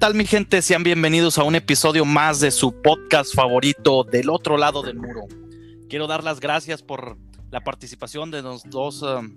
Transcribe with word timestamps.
tal 0.00 0.14
mi 0.14 0.24
gente? 0.24 0.62
Sean 0.62 0.82
bienvenidos 0.82 1.36
a 1.36 1.44
un 1.44 1.54
episodio 1.54 2.06
más 2.06 2.40
de 2.40 2.50
su 2.50 2.72
podcast 2.80 3.34
favorito 3.34 4.02
del 4.02 4.30
otro 4.30 4.56
lado 4.56 4.82
del 4.82 4.96
muro. 4.96 5.26
Quiero 5.90 6.06
dar 6.06 6.24
las 6.24 6.40
gracias 6.40 6.82
por 6.82 7.18
la 7.50 7.60
participación 7.60 8.30
de 8.30 8.40
los 8.40 8.62
dos, 8.64 9.02
um, 9.02 9.36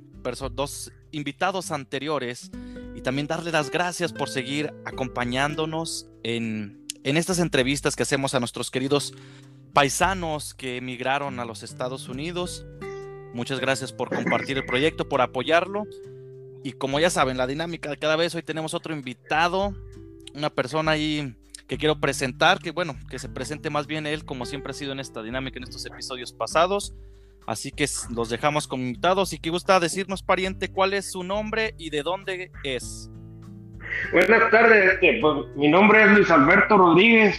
dos 0.54 0.93
invitados 1.11 1.71
anteriores 1.71 2.50
y 2.96 3.02
también 3.02 3.28
darle 3.28 3.52
las 3.52 3.71
gracias 3.71 4.14
por 4.14 4.29
seguir 4.29 4.73
acompañándonos 4.86 6.07
en, 6.23 6.88
en 7.04 7.18
estas 7.18 7.39
entrevistas 7.39 7.98
que 7.98 8.04
hacemos 8.04 8.34
a 8.34 8.39
nuestros 8.39 8.71
queridos 8.71 9.14
paisanos 9.73 10.54
que 10.54 10.77
emigraron 10.77 11.41
a 11.41 11.45
los 11.45 11.64
Estados 11.64 12.07
Unidos. 12.07 12.66
Muchas 13.34 13.59
gracias 13.59 13.91
por 13.91 14.16
compartir 14.16 14.60
el 14.60 14.66
proyecto, 14.66 15.10
por 15.10 15.19
apoyarlo. 15.19 15.83
Y 16.64 16.71
como 16.71 17.02
ya 17.02 17.10
saben, 17.10 17.36
la 17.36 17.47
dinámica 17.47 17.93
cada 17.97 18.16
vez 18.16 18.33
hoy 18.33 18.43
tenemos 18.43 18.74
otro 18.74 18.93
invitado 18.93 19.75
una 20.33 20.50
persona 20.50 20.92
ahí 20.92 21.36
que 21.68 21.78
quiero 21.78 22.00
presentar, 22.00 22.60
que 22.60 22.71
bueno, 22.71 22.96
que 23.10 23.19
se 23.19 23.29
presente 23.29 23.69
más 23.69 23.87
bien 23.87 24.05
él, 24.05 24.25
como 24.25 24.46
siempre 24.46 24.71
ha 24.71 24.74
sido 24.74 24.91
en 24.91 25.00
esta 25.00 25.24
dinámica 25.24 25.57
en 25.57 25.64
estos 25.64 25.86
episodios 25.86 26.33
pasados. 26.33 26.93
Así 27.46 27.71
que 27.71 27.86
los 28.10 28.29
dejamos 28.29 28.68
con 28.68 28.79
invitados 28.79 29.33
y 29.33 29.38
que 29.38 29.50
gusta 29.50 29.79
decirnos, 29.79 30.24
pariente, 30.24 30.69
cuál 30.69 30.93
es 30.93 31.11
su 31.11 31.24
nombre 31.24 31.75
y 31.77 31.89
de 31.89 32.03
dónde 32.03 32.52
es. 32.64 33.09
Buenas 34.11 34.50
tardes, 34.50 34.94
este, 34.94 35.19
pues, 35.22 35.47
mi 35.55 35.67
nombre 35.67 36.03
es 36.03 36.11
Luis 36.11 36.31
Alberto 36.31 36.77
Rodríguez 36.77 37.38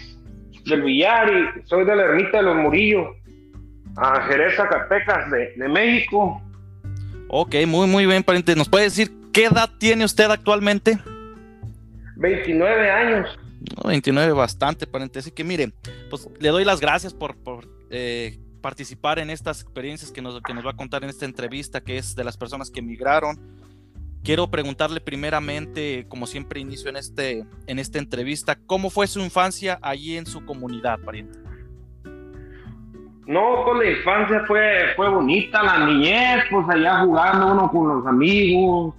del 0.66 0.82
Villar 0.82 1.30
y 1.32 1.66
soy 1.66 1.84
de 1.84 1.96
la 1.96 2.04
Ermita 2.04 2.38
de 2.38 2.42
los 2.44 2.56
Murillos, 2.56 3.08
a 3.96 4.22
Jerez, 4.22 4.56
Zacatecas, 4.56 5.30
de, 5.30 5.54
de 5.56 5.68
México. 5.68 6.42
Ok, 7.28 7.54
muy, 7.66 7.86
muy 7.86 8.06
bien, 8.06 8.22
pariente. 8.22 8.54
¿Nos 8.56 8.68
puede 8.68 8.84
decir 8.84 9.10
qué 9.32 9.46
edad 9.46 9.70
tiene 9.78 10.04
usted 10.04 10.30
actualmente? 10.30 10.98
29 12.16 12.90
años. 12.90 13.38
29 13.84 14.32
bastante, 14.32 14.86
paréntesis. 14.86 15.32
Que 15.32 15.44
mire, 15.44 15.72
pues 16.10 16.28
le 16.38 16.48
doy 16.48 16.64
las 16.64 16.80
gracias 16.80 17.14
por, 17.14 17.36
eh, 17.90 18.38
participar 18.60 19.18
en 19.18 19.30
estas 19.30 19.60
experiencias 19.60 20.10
que 20.10 20.22
nos, 20.22 20.40
que 20.40 20.54
nos 20.54 20.64
va 20.64 20.70
a 20.70 20.76
contar 20.76 21.04
en 21.04 21.10
esta 21.10 21.26
entrevista, 21.26 21.82
que 21.82 21.98
es 21.98 22.14
de 22.14 22.24
las 22.24 22.36
personas 22.36 22.70
que 22.70 22.80
emigraron. 22.80 23.38
Quiero 24.22 24.50
preguntarle 24.50 25.02
primeramente, 25.02 26.06
como 26.08 26.26
siempre 26.26 26.60
inicio 26.60 26.88
en, 26.88 26.96
este, 26.96 27.44
en 27.66 27.78
esta 27.78 27.98
entrevista, 27.98 28.56
¿cómo 28.66 28.88
fue 28.88 29.06
su 29.06 29.20
infancia 29.20 29.78
allí 29.82 30.16
en 30.16 30.24
su 30.24 30.46
comunidad, 30.46 30.98
pariente? 31.00 31.38
No, 33.26 33.64
pues 33.64 33.78
la 33.84 33.98
infancia 33.98 34.44
fue, 34.46 34.92
fue 34.96 35.10
bonita, 35.10 35.62
la 35.62 35.86
niñez, 35.86 36.44
pues 36.50 36.66
allá 36.70 37.00
jugando 37.00 37.52
uno 37.52 37.70
con 37.70 37.88
los 37.88 38.06
amigos. 38.06 38.94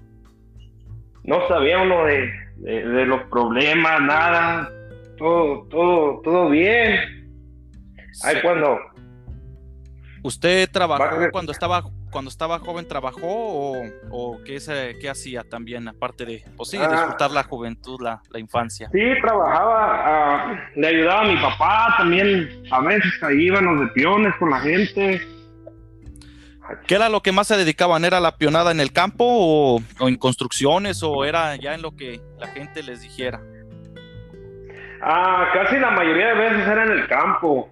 No 1.23 1.47
sabía 1.47 1.81
uno 1.81 2.05
de, 2.05 2.31
de, 2.57 3.05
los 3.05 3.23
problemas, 3.29 4.01
nada, 4.01 4.69
todo, 5.17 5.67
todo, 5.69 6.21
todo 6.23 6.49
bien. 6.49 6.99
Ahí 8.23 8.41
cuando. 8.41 8.79
¿Usted 10.23 10.69
trabajó 10.71 11.31
cuando 11.31 11.51
estaba 11.51 11.83
cuando 12.15 12.29
estaba 12.29 12.59
joven 12.59 12.87
trabajó 12.87 13.19
o, 13.27 13.83
o 14.09 14.39
qué, 14.45 14.61
se, 14.61 14.97
qué 15.01 15.09
hacía 15.09 15.43
también 15.43 15.85
aparte 15.89 16.25
de 16.25 16.45
pues 16.55 16.69
sí, 16.69 16.77
ah. 16.79 16.87
disfrutar 16.87 17.29
la 17.29 17.43
juventud, 17.43 17.99
la, 18.01 18.21
la, 18.29 18.39
infancia? 18.39 18.89
Sí, 18.93 19.01
trabajaba, 19.21 20.03
ah, 20.05 20.69
le 20.77 20.87
ayudaba 20.87 21.21
a 21.23 21.27
mi 21.27 21.35
papá 21.35 21.95
también, 21.97 22.63
a 22.71 22.79
veces 22.79 23.11
íbamos 23.37 23.81
de 23.81 23.87
piones 23.87 24.33
con 24.39 24.49
la 24.49 24.61
gente. 24.61 25.34
¿Qué 26.87 26.95
era 26.95 27.09
lo 27.09 27.21
que 27.21 27.31
más 27.31 27.47
se 27.47 27.57
dedicaban? 27.57 28.05
¿Era 28.05 28.19
la 28.19 28.37
pionada 28.37 28.71
en 28.71 28.79
el 28.79 28.91
campo 28.91 29.25
o, 29.27 29.81
en 29.99 30.15
construcciones 30.17 31.01
o 31.03 31.25
era 31.25 31.55
ya 31.55 31.73
en 31.73 31.81
lo 31.81 31.95
que 31.95 32.21
la 32.37 32.47
gente 32.47 32.83
les 32.83 33.01
dijera? 33.01 33.41
Ah, 35.01 35.49
casi 35.53 35.77
la 35.77 35.91
mayoría 35.91 36.27
de 36.27 36.33
veces 36.35 36.67
era 36.67 36.83
en 36.83 36.91
el 36.91 37.07
campo. 37.07 37.69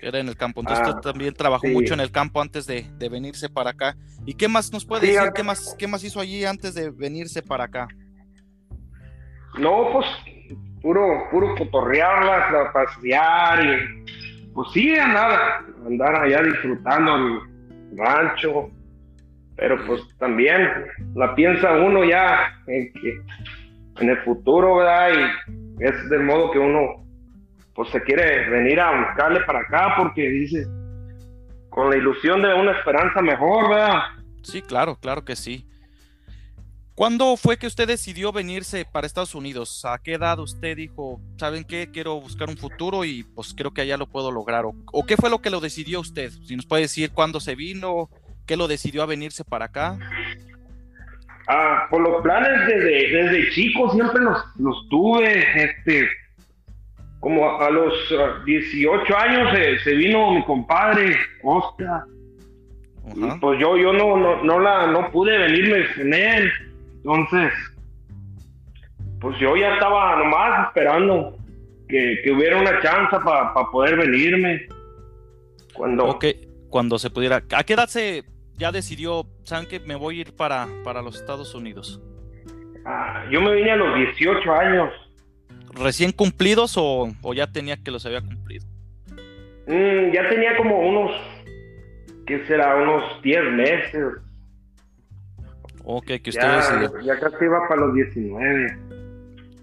Era 0.00 0.20
en 0.20 0.28
el 0.28 0.36
campo. 0.36 0.60
Entonces 0.60 0.86
usted 0.86 0.98
ah, 0.98 1.12
también 1.12 1.34
trabajó 1.34 1.66
mucho 1.66 1.94
en 1.94 2.00
el 2.00 2.12
campo 2.12 2.40
antes 2.40 2.66
de, 2.66 2.86
venirse 3.10 3.48
para 3.48 3.70
acá. 3.70 3.96
¿Y 4.24 4.34
qué 4.34 4.46
más 4.46 4.72
nos 4.72 4.84
puede 4.84 5.06
decir? 5.06 5.32
¿Qué 5.34 5.42
más, 5.42 5.74
¿Qué 5.78 5.88
más 5.88 6.04
hizo 6.04 6.20
allí 6.20 6.44
antes 6.44 6.74
de 6.74 6.90
venirse 6.90 7.42
para 7.42 7.64
acá? 7.64 7.88
No, 9.58 9.92
pues 9.92 10.06
puro, 10.80 11.28
puro 11.30 11.54
cotorrearlas, 11.56 12.72
pasear 12.72 13.64
y 13.64 14.52
pues 14.52 14.68
sí, 14.72 14.92
nada, 14.92 15.64
andar 15.86 16.14
allá 16.16 16.42
disfrutando 16.42 17.47
rancho, 17.96 18.70
pero 19.56 19.76
pues 19.86 20.02
también 20.18 20.68
la 21.14 21.34
piensa 21.34 21.72
uno 21.72 22.04
ya 22.04 22.60
en 22.66 22.92
que 22.92 23.20
en 24.00 24.10
el 24.10 24.18
futuro, 24.18 24.76
¿verdad? 24.76 25.10
Y 25.10 25.84
es 25.84 26.08
del 26.10 26.22
modo 26.22 26.50
que 26.50 26.58
uno 26.58 27.04
pues 27.74 27.90
se 27.90 28.02
quiere 28.02 28.48
venir 28.50 28.80
a 28.80 29.08
buscarle 29.08 29.40
para 29.40 29.60
acá 29.60 29.94
porque 29.96 30.28
dice 30.28 30.66
con 31.70 31.90
la 31.90 31.96
ilusión 31.96 32.42
de 32.42 32.52
una 32.54 32.72
esperanza 32.72 33.20
mejor, 33.22 33.68
¿verdad? 33.68 34.00
Sí, 34.42 34.62
claro, 34.62 34.96
claro 35.00 35.24
que 35.24 35.36
sí. 35.36 35.68
¿Cuándo 36.98 37.36
fue 37.36 37.58
que 37.58 37.68
usted 37.68 37.86
decidió 37.86 38.32
venirse 38.32 38.84
para 38.84 39.06
Estados 39.06 39.36
Unidos? 39.36 39.84
¿A 39.84 39.98
qué 40.02 40.14
edad 40.14 40.40
usted 40.40 40.76
dijo, 40.76 41.20
saben 41.36 41.62
qué, 41.62 41.88
quiero 41.92 42.20
buscar 42.20 42.48
un 42.48 42.56
futuro 42.56 43.04
y 43.04 43.22
pues 43.36 43.54
creo 43.56 43.72
que 43.72 43.82
allá 43.82 43.96
lo 43.96 44.08
puedo 44.08 44.32
lograr? 44.32 44.64
¿O, 44.66 45.06
qué 45.06 45.16
fue 45.16 45.30
lo 45.30 45.38
que 45.38 45.48
lo 45.48 45.60
decidió 45.60 46.00
usted? 46.00 46.32
Si 46.42 46.56
nos 46.56 46.66
puede 46.66 46.82
decir 46.82 47.12
cuándo 47.12 47.38
se 47.38 47.54
vino, 47.54 48.10
qué 48.48 48.56
lo 48.56 48.66
decidió 48.66 49.04
a 49.04 49.06
venirse 49.06 49.44
para 49.44 49.66
acá. 49.66 49.96
Ah, 51.46 51.86
por 51.88 52.00
los 52.00 52.20
planes 52.20 52.66
desde, 52.66 53.16
desde 53.16 53.50
chico 53.52 53.92
siempre 53.92 54.20
los, 54.20 54.36
los 54.58 54.88
tuve, 54.88 55.38
este, 55.54 56.08
como 57.20 57.60
a, 57.60 57.70
los 57.70 57.94
18 58.44 59.16
años 59.16 59.56
se, 59.84 59.94
vino 59.94 60.32
mi 60.32 60.44
compadre, 60.44 61.16
Oscar. 61.44 62.02
pues 63.40 63.60
yo, 63.60 63.76
yo 63.76 63.92
no, 63.92 64.16
no, 64.16 64.42
no, 64.42 64.58
la, 64.58 64.88
no 64.88 65.12
pude 65.12 65.38
venirme 65.38 65.86
con 65.94 66.12
él 66.12 66.52
entonces, 67.08 67.52
pues 69.18 69.38
yo 69.38 69.56
ya 69.56 69.72
estaba 69.72 70.16
nomás 70.16 70.66
esperando 70.66 71.38
que, 71.88 72.22
hubiera 72.30 72.58
una 72.58 72.82
chance 72.82 73.16
para 73.24 73.54
poder 73.70 73.96
venirme. 73.96 74.66
Cuando... 75.72 76.18
cuando 76.68 76.98
se 76.98 77.08
pudiera. 77.08 77.42
¿A 77.56 77.64
qué 77.64 77.72
edad 77.72 77.88
se 77.88 78.24
ya 78.58 78.72
decidió, 78.72 79.26
saben 79.44 79.66
que 79.66 79.80
me 79.80 79.94
voy 79.94 80.18
a 80.18 80.20
ir 80.20 80.36
para, 80.36 80.68
para 80.84 81.00
los 81.00 81.16
Estados 81.16 81.54
Unidos? 81.54 81.98
Ah, 82.84 83.24
yo 83.30 83.40
me 83.40 83.54
vine 83.54 83.70
a 83.70 83.76
los 83.76 83.94
18 83.96 84.52
años. 84.52 84.92
¿Recién 85.72 86.12
cumplidos 86.12 86.74
o, 86.76 87.10
ya 87.34 87.46
tenía 87.46 87.78
que 87.82 87.90
los 87.90 88.04
había 88.04 88.20
cumplido? 88.20 88.66
Mm, 89.66 90.12
ya 90.12 90.28
tenía 90.28 90.58
como 90.58 90.78
unos, 90.78 91.12
¿qué 92.26 92.44
será? 92.46 92.76
Unos 92.76 93.22
10 93.22 93.44
meses. 93.52 94.27
Ok, 95.90 96.04
que 96.22 96.28
usted 96.28 96.42
ya, 96.42 96.90
ya 97.02 97.18
casi 97.18 97.46
iba 97.46 97.66
para 97.66 97.80
los 97.80 97.94
19. 97.94 98.78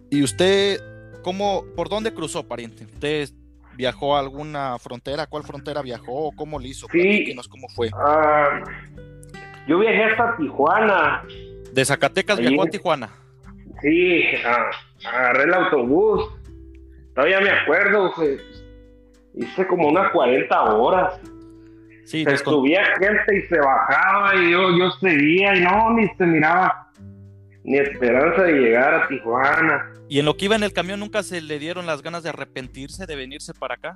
¿Y 0.09 0.24
usted 0.24 0.80
cómo, 1.22 1.63
por 1.75 1.88
dónde 1.88 2.16
cruzó, 2.16 2.47
pariente? 2.47 2.86
¿Usted 2.86 3.30
viajó 3.75 4.16
a 4.16 4.22
alguna 4.22 4.80
frontera? 4.80 5.28
¿Cuál 5.28 5.44
frontera 5.44 5.84
viajó? 5.84 6.31
¿Cómo 6.36 6.58
lo 6.58 6.66
hizo? 6.66 6.88
Sí. 6.91 7.31
cómo 7.47 7.69
fue. 7.69 7.91
Ah, 7.94 8.63
yo 9.68 9.78
viajé 9.78 10.03
hasta 10.06 10.36
Tijuana. 10.38 11.22
¿De 11.72 11.86
Zacatecas 11.86 12.40
viajó 12.40 12.63
a 12.63 12.69
Tijuana? 12.72 13.09
Sí, 13.84 14.24
agarré 15.07 15.44
el 15.44 15.53
autobús. 15.53 16.24
Todavía 17.13 17.40
me 17.40 17.52
acuerdo, 17.52 18.12
hice 19.36 19.68
como 19.68 19.90
unas 19.90 20.12
40 20.12 20.63
horas. 20.74 21.19
Sí, 22.06 22.24
se 22.24 22.38
subía 22.38 22.86
gente 23.00 23.38
y 23.38 23.42
se 23.48 23.60
bajaba 23.60 24.36
y 24.36 24.52
yo, 24.52 24.78
yo 24.78 24.92
seguía 25.02 25.56
y 25.56 25.62
no, 25.62 25.92
ni 25.92 26.07
se 26.10 26.25
miraba 26.25 26.92
ni 27.63 27.80
esperanza 27.80 28.44
de 28.44 28.54
llegar 28.54 28.94
a 28.94 29.07
Tijuana. 29.07 29.92
¿Y 30.07 30.19
en 30.19 30.25
lo 30.25 30.38
que 30.38 30.46
iba 30.46 30.56
en 30.56 30.63
el 30.63 30.72
camión 30.72 31.00
nunca 31.00 31.24
se 31.24 31.42
le 31.42 31.57
dieron 31.57 31.88
las 31.88 32.04
ganas 32.04 32.22
de 32.22 32.30
arrepentirse 32.30 33.07
de 33.07 33.16
venirse 33.16 33.54
para 33.56 33.74
acá? 33.74 33.96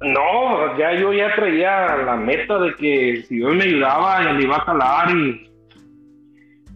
No, 0.00 0.78
ya 0.78 0.94
yo 0.94 1.12
ya 1.12 1.34
traía 1.34 1.96
la 1.98 2.16
meta 2.16 2.58
de 2.58 2.74
que 2.76 3.24
si 3.28 3.36
Dios 3.36 3.54
me 3.54 3.64
ayudaba, 3.64 4.24
ya 4.24 4.32
le 4.32 4.44
iba 4.44 4.56
a 4.56 4.64
calar 4.64 5.10
y 5.10 5.50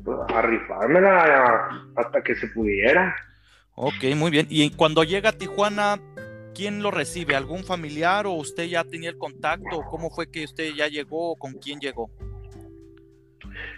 pues, 0.05 0.19
a 0.35 0.43
rifármela 0.43 1.69
hasta 1.97 2.23
que 2.23 2.35
se 2.35 2.49
pudiera. 2.49 3.15
Ok, 3.75 4.05
muy 4.17 4.31
bien. 4.31 4.47
Y 4.51 4.71
cuando 4.71 5.03
llega 5.03 5.31
a 5.31 5.33
Tijuana, 5.33 5.99
¿quién 6.55 6.83
lo 6.83 6.91
recibe? 6.91 7.37
¿Algún 7.37 7.65
familiar 7.65 8.27
o 8.27 8.33
usted 8.33 8.65
ya 8.65 8.85
tenía 8.85 9.11
el 9.11 9.19
contacto? 9.19 9.83
¿Cómo 9.91 10.11
fue 10.11 10.31
que 10.31 10.45
usted 10.45 10.73
ya 10.75 10.89
llegó 10.89 11.33
o 11.33 11.37
con 11.37 11.55
quién 11.55 11.79
llegó? 11.81 12.11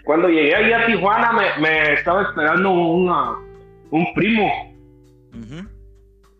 Cuando 0.03 0.29
llegué 0.29 0.55
allá 0.55 0.83
a 0.83 0.85
Tijuana 0.85 1.31
me, 1.59 1.93
estaba 1.93 2.23
esperando 2.23 2.71
un 2.71 4.13
primo. 4.13 4.51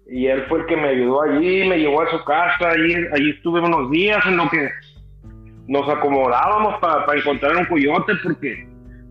Y 0.08 0.28
él 0.28 0.46
fue 0.48 0.60
el 0.60 0.66
que 0.68 0.78
me 0.78 0.90
ayudó 0.90 1.24
allí, 1.24 1.68
me 1.68 1.80
llevó 1.80 2.02
a 2.02 2.12
su 2.12 2.24
casa, 2.24 2.70
allí, 2.70 2.94
allí 3.12 3.32
estuve 3.32 3.60
unos 3.60 3.90
días 3.90 4.24
en 4.28 4.38
lo 4.38 4.50
que 4.50 4.70
nos 5.68 5.90
acomodábamos 5.90 6.80
para 6.80 7.18
encontrar 7.18 7.58
un 7.58 7.66
coyote 7.66 8.14
porque 8.24 8.68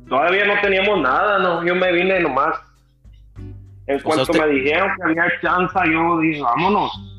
todavía 0.09 0.47
no 0.47 0.55
teníamos 0.63 1.01
nada, 1.01 1.41
no, 1.41 1.67
yo 1.67 1.75
me 1.75 1.93
vine 1.93 2.21
nomás 2.21 2.55
En 3.87 4.01
cuanto 4.01 4.33
me 4.33 4.47
dijeron 4.47 4.89
que 4.97 5.03
había 5.03 5.41
chance, 5.43 5.79
yo 5.93 6.19
dije, 6.21 6.41
vámonos. 6.41 7.14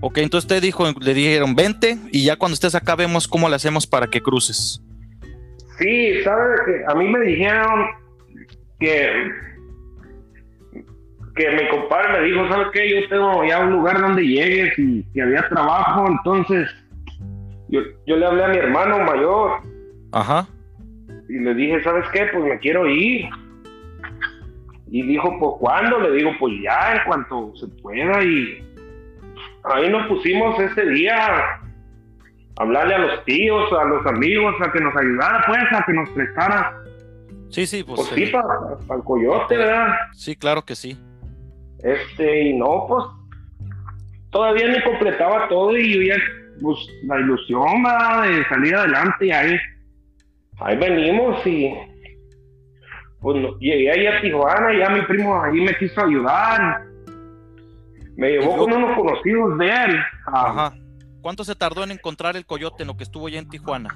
Ok, 0.00 0.18
entonces 0.18 0.50
usted 0.50 0.62
dijo, 0.62 0.84
le 1.00 1.14
dijeron, 1.14 1.54
vente 1.54 1.98
y 2.10 2.24
ya 2.24 2.36
cuando 2.36 2.54
estés 2.54 2.74
acá 2.74 2.96
vemos 2.96 3.28
cómo 3.28 3.48
le 3.48 3.56
hacemos 3.56 3.86
para 3.86 4.06
que 4.06 4.22
cruces. 4.22 4.82
Sí, 5.78 6.22
sabes 6.24 6.60
que 6.66 6.84
a 6.86 6.94
mí 6.94 7.06
me 7.08 7.20
dijeron 7.20 7.86
que 8.78 9.30
que 11.36 11.50
mi 11.50 11.68
compadre 11.68 12.20
me 12.20 12.26
dijo, 12.26 12.48
¿sabes 12.48 12.68
qué? 12.72 12.90
Yo 12.90 13.08
tengo 13.08 13.44
ya 13.44 13.60
un 13.60 13.72
lugar 13.72 14.00
donde 14.00 14.26
llegues 14.26 14.78
y 14.78 15.04
que 15.14 15.22
había 15.22 15.48
trabajo, 15.48 16.06
entonces 16.08 16.68
yo, 17.68 17.80
yo 18.06 18.16
le 18.16 18.26
hablé 18.26 18.44
a 18.44 18.48
mi 18.48 18.56
hermano 18.56 18.98
mayor. 19.04 19.60
Ajá. 20.12 20.46
Y 21.28 21.38
le 21.38 21.54
dije, 21.54 21.82
¿sabes 21.82 22.04
qué? 22.12 22.26
Pues 22.32 22.44
me 22.44 22.58
quiero 22.58 22.86
ir. 22.86 23.26
Y 24.90 25.02
dijo, 25.02 25.34
pues 25.38 25.52
¿cuándo? 25.60 26.00
Le 26.00 26.12
digo, 26.12 26.32
pues 26.38 26.52
ya, 26.62 26.96
en 26.96 27.04
cuanto 27.06 27.52
se 27.54 27.68
pueda. 27.80 28.24
Y 28.24 28.62
ahí 29.64 29.88
nos 29.90 30.06
pusimos 30.08 30.58
ese 30.58 30.86
día 30.86 31.16
a 31.16 31.60
hablarle 32.58 32.94
a 32.94 32.98
los 32.98 33.24
tíos, 33.24 33.72
a 33.72 33.84
los 33.84 34.06
amigos, 34.06 34.54
a 34.60 34.72
que 34.72 34.80
nos 34.80 34.94
ayudara, 34.96 35.44
pues, 35.46 35.62
a 35.72 35.84
que 35.84 35.92
nos 35.92 36.08
prestara. 36.10 36.76
Sí, 37.48 37.66
sí, 37.66 37.82
pues. 37.82 38.00
Pues 38.00 38.08
sí, 38.10 38.26
para 38.26 38.98
el 38.98 39.04
coyote, 39.04 39.56
¿verdad? 39.56 39.94
Sí, 40.12 40.36
claro 40.36 40.62
que 40.62 40.74
sí. 40.76 40.98
Este, 41.82 42.48
y 42.48 42.58
no, 42.58 42.86
pues, 42.88 43.04
todavía 44.30 44.68
ni 44.68 44.82
completaba 44.82 45.48
todo 45.48 45.76
y 45.76 45.94
yo 45.94 46.14
ya, 46.14 46.22
pues, 46.60 46.78
la 47.04 47.18
ilusión, 47.18 47.82
¿verdad? 47.82 48.28
De 48.28 48.44
salir 48.48 48.74
adelante 48.74 49.26
y 49.26 49.30
ahí, 49.30 49.56
ahí 50.60 50.76
venimos 50.76 51.46
y 51.46 51.74
pues 53.20 53.36
llegué 53.60 53.90
ahí 53.90 54.06
a 54.06 54.20
Tijuana 54.22 54.72
y 54.72 54.78
ya 54.78 54.88
mi 54.88 55.02
primo 55.02 55.42
ahí 55.42 55.60
me 55.60 55.76
quiso 55.76 56.02
ayudar. 56.02 56.82
Me 58.20 58.32
llevó 58.32 58.54
con 58.58 58.70
unos 58.70 58.94
conocidos 58.98 59.56
de 59.56 59.66
él. 59.66 59.98
Ajá. 60.26 60.74
¿Cuánto 61.22 61.42
se 61.42 61.54
tardó 61.54 61.84
en 61.84 61.92
encontrar 61.92 62.36
el 62.36 62.44
coyote 62.44 62.82
en 62.82 62.88
lo 62.88 62.96
que 62.98 63.04
estuvo 63.04 63.30
ya 63.30 63.38
en 63.38 63.48
Tijuana? 63.48 63.88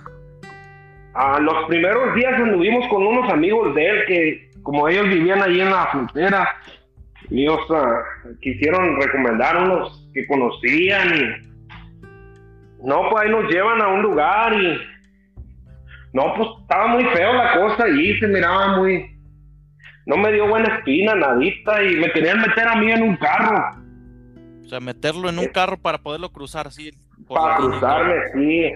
A 1.12 1.38
los 1.40 1.66
primeros 1.68 2.14
días 2.14 2.32
anduvimos 2.32 2.88
con 2.88 3.06
unos 3.06 3.30
amigos 3.30 3.74
de 3.74 3.86
él 3.86 4.04
que, 4.06 4.50
como 4.62 4.88
ellos 4.88 5.10
vivían 5.10 5.42
ahí 5.42 5.60
en 5.60 5.70
la 5.70 5.88
frontera, 5.88 6.48
ellos 7.30 7.60
quisieron 8.40 8.98
recomendar 8.98 9.58
unos 9.58 10.08
que 10.14 10.26
conocían 10.26 11.14
y 11.14 12.86
no, 12.86 13.10
pues 13.10 13.24
ahí 13.24 13.30
nos 13.30 13.50
llevan 13.50 13.82
a 13.82 13.88
un 13.88 14.02
lugar 14.04 14.54
y 14.54 14.78
no, 16.14 16.32
pues 16.34 16.48
estaba 16.62 16.86
muy 16.86 17.04
feo 17.04 17.34
la 17.34 17.52
cosa 17.60 17.88
y 17.90 18.18
se 18.18 18.26
miraba 18.26 18.78
muy, 18.78 19.04
no 20.06 20.16
me 20.16 20.32
dio 20.32 20.48
buena 20.48 20.76
espina, 20.76 21.14
nadita, 21.14 21.82
y 21.82 21.96
me 21.96 22.10
querían 22.10 22.40
meter 22.40 22.66
a 22.66 22.76
mí 22.76 22.90
en 22.90 23.02
un 23.02 23.16
carro. 23.16 23.83
O 24.64 24.68
sea, 24.68 24.80
meterlo 24.80 25.28
en 25.28 25.38
un 25.38 25.48
carro 25.48 25.76
para 25.76 25.98
poderlo 25.98 26.30
cruzar, 26.30 26.72
sí. 26.72 26.90
Para 27.28 27.56
cruzarme, 27.56 28.14
sí. 28.32 28.72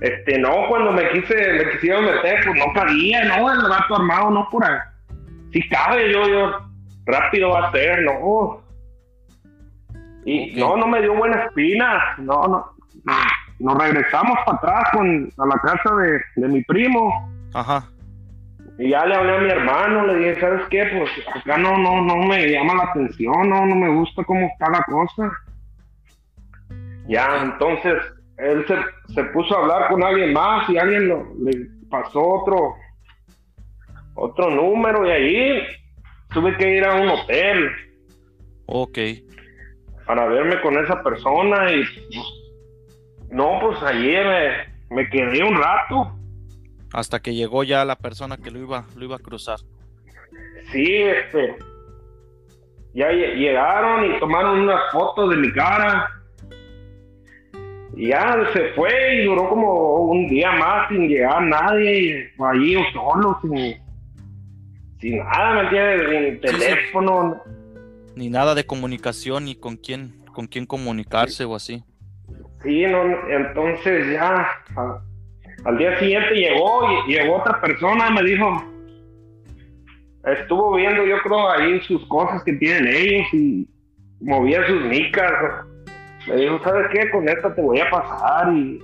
Este, 0.00 0.38
no, 0.38 0.68
cuando 0.68 0.92
me 0.92 1.08
quise, 1.10 1.34
me 1.34 1.70
quisieron 1.72 2.04
meter, 2.04 2.44
pues 2.44 2.58
no 2.58 2.72
cabía, 2.72 3.24
no, 3.24 3.52
el 3.52 3.68
rato 3.68 3.96
armado, 3.96 4.30
no 4.30 4.48
por 4.50 4.64
ahí. 4.64 4.78
Si 5.52 5.68
cabe, 5.68 6.12
yo, 6.12 6.26
yo, 6.28 6.52
rápido 7.04 7.50
va 7.50 7.68
a 7.68 7.72
ser, 7.72 8.02
no. 8.02 8.62
Y 10.24 10.54
no, 10.56 10.76
no 10.76 10.86
me 10.86 11.00
dio 11.00 11.14
buena 11.14 11.44
espina, 11.44 12.14
no, 12.18 12.46
no. 12.46 12.72
Nos 13.58 13.76
regresamos 13.76 14.38
para 14.46 14.56
atrás 14.58 14.84
con, 14.92 15.32
a 15.36 15.46
la 15.46 15.56
casa 15.56 15.94
de, 15.96 16.20
de 16.36 16.48
mi 16.48 16.62
primo. 16.62 17.28
Ajá. 17.54 17.88
Y 18.78 18.90
ya 18.90 19.04
le 19.06 19.14
hablé 19.16 19.36
a 19.36 19.40
mi 19.40 19.50
hermano, 19.50 20.06
le 20.06 20.14
dije, 20.18 20.40
¿sabes 20.40 20.62
qué? 20.70 20.84
Pues 20.86 21.10
acá 21.34 21.58
no, 21.58 21.76
no, 21.78 22.00
no 22.00 22.16
me 22.16 22.46
llama 22.46 22.76
la 22.76 22.84
atención, 22.84 23.50
no, 23.50 23.66
no 23.66 23.74
me 23.74 23.88
gusta 23.88 24.22
cómo 24.22 24.46
está 24.46 24.70
la 24.70 24.84
cosa. 24.84 25.32
Ya, 27.08 27.40
entonces, 27.42 27.94
él 28.36 28.64
se, 28.68 29.14
se 29.14 29.24
puso 29.24 29.56
a 29.56 29.62
hablar 29.62 29.88
con 29.88 30.04
alguien 30.04 30.32
más 30.32 30.70
y 30.70 30.78
alguien 30.78 31.08
lo, 31.08 31.26
le 31.42 31.66
pasó 31.90 32.22
otro, 32.22 32.76
otro 34.14 34.48
número 34.48 35.04
y 35.06 35.10
ahí 35.10 35.62
tuve 36.32 36.56
que 36.56 36.76
ir 36.76 36.84
a 36.84 36.94
un 36.94 37.08
hotel. 37.08 37.70
Ok. 38.66 38.98
Para 40.06 40.26
verme 40.26 40.60
con 40.60 40.78
esa 40.78 41.02
persona 41.02 41.72
y 41.72 41.82
pues, 41.82 43.28
no, 43.32 43.58
pues 43.60 43.82
allí 43.82 44.12
me, 44.12 44.94
me 44.94 45.10
quedé 45.10 45.42
un 45.42 45.56
rato 45.60 46.17
hasta 46.92 47.20
que 47.20 47.34
llegó 47.34 47.64
ya 47.64 47.84
la 47.84 47.96
persona 47.96 48.36
que 48.36 48.50
lo 48.50 48.58
iba, 48.58 48.84
lo 48.96 49.04
iba 49.04 49.16
a 49.16 49.20
cruzar. 49.20 49.58
Sí, 50.72 51.02
este. 51.02 51.56
Ya 52.94 53.10
llegaron 53.10 54.10
y 54.10 54.18
tomaron 54.18 54.60
unas 54.60 54.80
fotos 54.92 55.30
de 55.30 55.36
mi 55.36 55.52
cara. 55.52 56.10
Y 57.96 58.08
ya 58.08 58.36
se 58.52 58.72
fue 58.74 59.16
y 59.16 59.24
duró 59.24 59.48
como 59.48 59.96
un 60.04 60.28
día 60.28 60.52
más 60.52 60.88
sin 60.88 61.08
llegar 61.08 61.42
nadie, 61.42 62.30
y 62.38 62.42
allí 62.42 62.76
solo, 62.92 63.38
sin, 63.42 63.76
sin 65.00 65.18
nada, 65.18 65.54
¿me 65.54 65.60
entiendes? 65.62 66.08
Sin 66.10 66.40
teléfono. 66.40 67.42
Ni 68.14 68.28
nada 68.28 68.54
de 68.54 68.64
comunicación, 68.64 69.46
ni 69.46 69.56
con 69.56 69.76
quién, 69.76 70.24
con 70.32 70.46
quién 70.46 70.66
comunicarse 70.66 71.44
o 71.44 71.54
así. 71.54 71.82
Sí, 72.62 72.84
no, 72.86 73.02
entonces 73.28 74.12
ya 74.12 74.46
al 75.64 75.78
día 75.78 75.98
siguiente 75.98 76.34
llegó 76.34 76.82
y 77.06 77.12
llegó 77.12 77.36
otra 77.36 77.60
persona, 77.60 78.10
me 78.10 78.22
dijo, 78.22 78.64
estuvo 80.24 80.76
viendo 80.76 81.04
yo 81.04 81.18
creo 81.22 81.50
ahí 81.50 81.80
sus 81.80 82.06
cosas 82.08 82.42
que 82.44 82.52
tienen 82.54 82.86
ellos 82.86 83.26
y 83.32 83.68
movía 84.20 84.66
sus 84.66 84.82
micas. 84.84 85.32
Me 86.26 86.36
dijo, 86.36 86.60
¿sabes 86.62 86.88
qué? 86.92 87.10
Con 87.10 87.28
esta 87.28 87.54
te 87.54 87.62
voy 87.62 87.80
a 87.80 87.90
pasar 87.90 88.52
y 88.52 88.80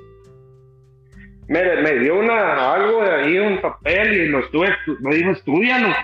me, 1.48 1.82
me 1.82 1.98
dio 1.98 2.18
una 2.18 2.72
algo 2.72 3.02
de 3.02 3.10
ahí, 3.10 3.38
un 3.38 3.60
papel 3.60 4.12
y 4.14 4.28
lo 4.28 4.40
estuve, 4.40 4.68
me 5.00 5.14
dijo, 5.14 5.30
estudialo. 5.30 5.94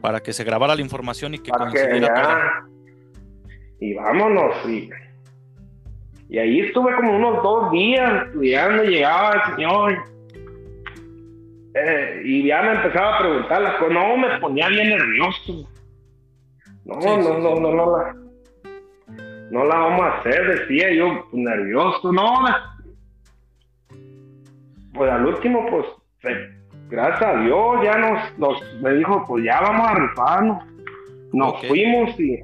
Para 0.00 0.20
que 0.20 0.32
se 0.32 0.44
grabara 0.44 0.74
la 0.74 0.82
información 0.82 1.34
y 1.34 1.38
que 1.38 1.50
Para 1.50 1.70
que 1.70 2.00
ya, 2.00 2.64
Y 3.80 3.94
vámonos, 3.94 4.54
y 4.68 4.90
y 6.28 6.38
ahí 6.38 6.60
estuve 6.60 6.94
como 6.96 7.16
unos 7.16 7.42
dos 7.42 7.70
días 7.70 8.24
estudiando, 8.26 8.82
llegaba 8.84 9.32
el 9.32 9.54
señor. 9.54 10.04
Eh, 11.74 12.22
y 12.24 12.46
ya 12.46 12.62
me 12.62 12.72
empezaba 12.72 13.16
a 13.16 13.18
preguntar 13.20 13.62
las 13.62 13.74
cosas. 13.74 13.94
No, 13.94 14.16
me 14.16 14.40
ponía 14.40 14.68
bien 14.68 14.88
nervioso. 14.88 15.68
No, 16.84 16.98
no, 16.98 17.38
no, 17.38 17.60
no, 17.60 17.72
no 17.72 17.98
la. 17.98 18.14
No 19.50 19.64
la 19.64 19.76
vamos 19.76 20.00
a 20.00 20.18
hacer, 20.18 20.58
decía 20.58 20.92
yo, 20.92 21.24
pues, 21.30 21.42
nervioso. 21.42 22.12
No, 22.12 22.44
pues 24.92 25.10
al 25.10 25.26
último, 25.26 25.66
pues, 25.70 25.86
gracias 26.88 27.22
a 27.22 27.40
Dios, 27.42 27.76
ya 27.84 27.96
nos, 27.98 28.38
nos, 28.38 28.80
me 28.82 28.94
dijo, 28.94 29.24
pues 29.28 29.44
ya 29.44 29.60
vamos 29.60 29.88
a 29.88 29.94
rifarnos. 29.94 30.64
Nos 31.32 31.66
fuimos 31.66 32.18
y 32.18 32.40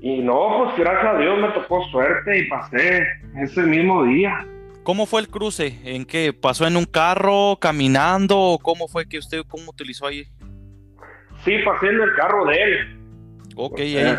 y 0.00 0.20
no, 0.20 0.64
pues 0.64 0.78
gracias 0.78 1.14
a 1.14 1.18
Dios 1.18 1.38
me 1.38 1.48
tocó 1.48 1.84
suerte 1.90 2.38
y 2.38 2.48
pasé 2.48 3.06
ese 3.36 3.62
mismo 3.62 4.04
día. 4.04 4.46
¿Cómo 4.82 5.04
fue 5.04 5.20
el 5.20 5.28
cruce? 5.28 5.78
¿En 5.84 6.06
qué? 6.06 6.32
¿Pasó 6.32 6.66
en 6.66 6.76
un 6.76 6.86
carro, 6.86 7.58
caminando? 7.60 8.58
¿Cómo 8.62 8.88
fue 8.88 9.06
que 9.06 9.18
usted, 9.18 9.42
cómo 9.46 9.70
utilizó 9.70 10.06
ahí? 10.06 10.24
Sí, 11.44 11.52
pasé 11.64 11.88
en 11.88 12.00
el 12.00 12.14
carro 12.16 12.46
de 12.46 12.62
él. 12.62 13.00
Ok, 13.56 13.80
ahí. 13.80 14.16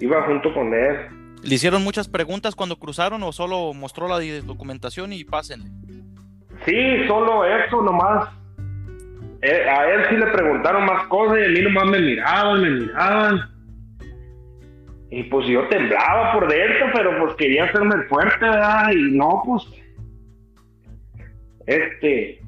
Iba 0.00 0.22
junto 0.22 0.54
con 0.54 0.72
él. 0.72 0.96
¿Le 1.42 1.54
hicieron 1.56 1.82
muchas 1.82 2.08
preguntas 2.08 2.54
cuando 2.54 2.78
cruzaron 2.78 3.20
o 3.24 3.32
solo 3.32 3.74
mostró 3.74 4.06
la 4.06 4.20
documentación 4.44 5.12
y 5.12 5.24
pasen? 5.24 5.62
Sí, 6.64 7.06
solo 7.08 7.44
eso 7.44 7.82
nomás. 7.82 8.28
Eh, 9.42 9.68
a 9.68 9.90
él 9.90 10.06
sí 10.10 10.16
le 10.16 10.26
preguntaron 10.26 10.84
más 10.84 11.06
cosas 11.08 11.38
y 11.40 11.44
a 11.44 11.48
mí 11.48 11.60
nomás 11.60 11.86
me 11.86 12.00
miraban, 12.00 12.60
me 12.60 12.70
miraban 12.70 13.57
y 15.10 15.22
pues 15.24 15.46
yo 15.46 15.66
temblaba 15.68 16.32
por 16.32 16.48
dentro, 16.48 16.86
pero 16.92 17.18
pues 17.18 17.34
quería 17.36 17.64
hacerme 17.64 18.02
fuerte, 18.04 18.44
¿verdad? 18.44 18.90
Y 18.92 19.16
no, 19.16 19.42
pues. 19.44 19.62
Este. 21.66 22.42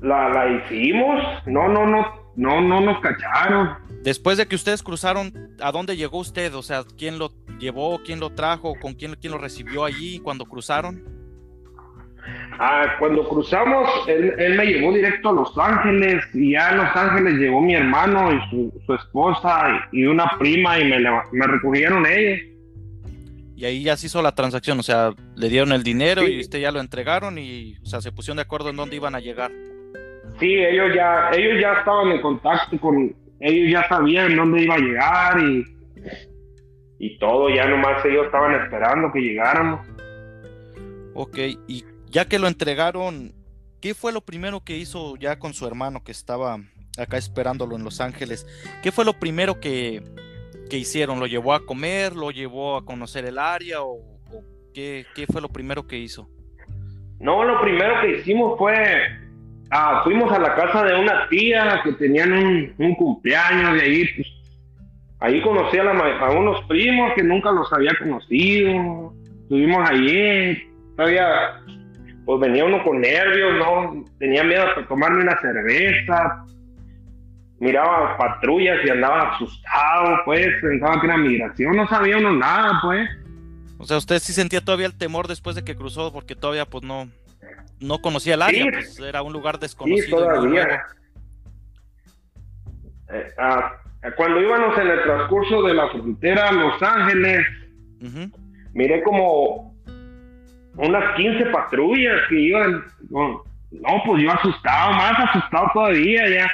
La, 0.00 0.28
la 0.30 0.48
hicimos. 0.50 1.22
No, 1.46 1.68
no, 1.68 1.86
no. 1.86 2.26
No, 2.36 2.60
no 2.60 2.80
nos 2.80 3.00
cacharon. 3.00 3.76
Después 4.02 4.36
de 4.36 4.46
que 4.46 4.56
ustedes 4.56 4.82
cruzaron, 4.82 5.32
¿a 5.58 5.72
dónde 5.72 5.96
llegó 5.96 6.18
usted? 6.18 6.54
O 6.54 6.62
sea, 6.62 6.84
¿quién 6.98 7.18
lo 7.18 7.32
llevó? 7.58 8.02
¿Quién 8.04 8.20
lo 8.20 8.30
trajo? 8.30 8.74
¿Con 8.80 8.92
quién, 8.92 9.14
quién 9.14 9.32
lo 9.32 9.38
recibió 9.38 9.84
allí 9.84 10.20
cuando 10.20 10.44
cruzaron? 10.44 11.15
Ah, 12.58 12.96
cuando 12.98 13.28
cruzamos, 13.28 13.88
él, 14.08 14.54
me 14.56 14.66
llevó 14.66 14.92
directo 14.92 15.28
a 15.28 15.32
Los 15.32 15.58
Ángeles 15.58 16.24
y 16.32 16.52
ya 16.52 16.70
en 16.70 16.78
Los 16.78 16.96
Ángeles 16.96 17.34
llegó 17.34 17.60
mi 17.60 17.74
hermano 17.74 18.32
y 18.32 18.50
su, 18.50 18.94
esposa 18.94 19.86
y, 19.92 20.04
una 20.04 20.30
prima 20.38 20.78
y 20.78 20.84
me, 20.84 20.98
me, 21.00 21.46
recogieron 21.46 22.06
ellos. 22.06 22.40
Y 23.56 23.64
ahí 23.64 23.82
ya 23.82 23.96
se 23.96 24.06
hizo 24.06 24.22
la 24.22 24.34
transacción, 24.34 24.78
o 24.78 24.82
sea, 24.82 25.12
le 25.34 25.48
dieron 25.48 25.72
el 25.72 25.82
dinero 25.82 26.26
y 26.26 26.40
usted 26.40 26.60
ya 26.60 26.70
lo 26.70 26.80
entregaron 26.80 27.38
y, 27.38 27.76
o 27.82 27.86
sea, 27.86 28.00
se 28.00 28.12
pusieron 28.12 28.36
de 28.36 28.42
acuerdo 28.42 28.70
en 28.70 28.76
dónde 28.76 28.96
iban 28.96 29.14
a 29.14 29.20
llegar. 29.20 29.50
Sí, 30.38 30.54
ellos 30.54 30.94
ya, 30.94 31.30
ellos 31.32 31.60
ya 31.60 31.74
estaban 31.74 32.12
en 32.12 32.20
contacto 32.20 32.78
con, 32.78 33.14
ellos 33.40 33.72
ya 33.72 33.88
sabían 33.88 34.36
dónde 34.36 34.62
iba 34.62 34.74
a 34.74 34.78
llegar 34.78 35.40
y, 35.40 35.64
y 36.98 37.18
todo, 37.18 37.48
ya 37.50 37.66
nomás 37.66 38.04
ellos 38.04 38.26
estaban 38.26 38.54
esperando 38.62 39.12
que 39.12 39.20
llegáramos. 39.20 39.86
Ok, 41.14 41.38
y 41.68 41.84
ya 42.16 42.24
que 42.24 42.38
lo 42.38 42.48
entregaron, 42.48 43.34
¿qué 43.82 43.92
fue 43.92 44.10
lo 44.10 44.22
primero 44.22 44.64
que 44.64 44.78
hizo 44.78 45.16
ya 45.16 45.38
con 45.38 45.52
su 45.52 45.66
hermano 45.66 46.02
que 46.02 46.12
estaba 46.12 46.58
acá 46.96 47.18
esperándolo 47.18 47.76
en 47.76 47.84
Los 47.84 48.00
Ángeles? 48.00 48.46
¿Qué 48.82 48.90
fue 48.90 49.04
lo 49.04 49.12
primero 49.12 49.60
que, 49.60 50.02
que 50.70 50.78
hicieron? 50.78 51.20
¿Lo 51.20 51.26
llevó 51.26 51.52
a 51.52 51.66
comer? 51.66 52.16
¿Lo 52.16 52.30
llevó 52.30 52.78
a 52.78 52.86
conocer 52.86 53.26
el 53.26 53.38
área? 53.38 53.82
¿O, 53.82 53.98
qué, 54.72 55.04
qué, 55.14 55.26
fue 55.26 55.42
lo 55.42 55.50
primero 55.50 55.86
que 55.86 55.98
hizo? 55.98 56.26
No, 57.20 57.44
lo 57.44 57.60
primero 57.60 58.00
que 58.00 58.20
hicimos 58.20 58.56
fue, 58.56 58.74
ah, 59.70 60.00
fuimos 60.02 60.32
a 60.32 60.38
la 60.38 60.54
casa 60.54 60.84
de 60.84 60.98
una 60.98 61.28
tía 61.28 61.82
que 61.84 61.92
tenían 61.92 62.32
un, 62.32 62.94
cumpleaños 62.94 63.74
de 63.74 63.82
ahí, 63.82 64.04
pues, 64.16 64.28
ahí 65.20 65.42
conocí 65.42 65.76
a, 65.76 65.84
la, 65.84 65.92
a, 65.92 66.30
unos 66.30 66.64
primos 66.64 67.12
que 67.14 67.22
nunca 67.22 67.52
los 67.52 67.70
había 67.74 67.92
conocido, 67.98 69.12
estuvimos 69.42 69.86
allí, 69.86 70.62
todavía, 70.96 71.60
pues 72.26 72.40
venía 72.40 72.64
uno 72.64 72.82
con 72.82 73.00
nervios, 73.00 73.54
¿no? 73.56 74.04
Tenía 74.18 74.42
miedo 74.42 74.64
de 74.76 74.82
tomarme 74.82 75.22
una 75.22 75.40
cerveza, 75.40 76.44
miraba 77.60 78.18
patrullas 78.18 78.78
y 78.84 78.90
andaba 78.90 79.30
asustado, 79.30 80.18
pues, 80.24 80.48
pensaba 80.60 81.00
que 81.00 81.06
era 81.06 81.16
migración, 81.16 81.76
no 81.76 81.88
sabía 81.88 82.18
uno 82.18 82.32
nada, 82.32 82.80
pues. 82.82 83.08
O 83.78 83.84
sea, 83.84 83.98
usted 83.98 84.18
sí 84.18 84.32
sentía 84.32 84.60
todavía 84.60 84.86
el 84.86 84.98
temor 84.98 85.28
después 85.28 85.54
de 85.54 85.62
que 85.62 85.76
cruzó, 85.76 86.12
porque 86.12 86.34
todavía, 86.34 86.66
pues, 86.66 86.82
no, 86.82 87.08
no 87.78 88.00
conocía 88.00 88.34
el 88.34 88.42
área, 88.42 88.64
pues, 88.72 88.98
era 88.98 89.22
un 89.22 89.32
lugar 89.32 89.60
desconocido. 89.60 90.04
Sí, 90.04 90.10
todavía. 90.10 90.82
Eh, 93.12 93.26
ah, 93.38 93.72
cuando 94.16 94.40
íbamos 94.40 94.76
en 94.78 94.88
el 94.88 95.02
transcurso 95.04 95.62
de 95.62 95.74
la 95.74 95.88
frontera 95.90 96.48
a 96.48 96.52
Los 96.52 96.82
Ángeles, 96.82 97.46
miré 98.72 99.00
como 99.04 99.75
unas 100.76 101.16
15 101.16 101.46
patrullas 101.46 102.20
que 102.28 102.40
iban, 102.40 102.84
no, 103.10 103.42
no, 103.70 104.02
pues 104.04 104.22
yo 104.22 104.30
asustado, 104.30 104.92
más 104.92 105.18
asustado 105.18 105.70
todavía 105.72 106.28
ya 106.28 106.50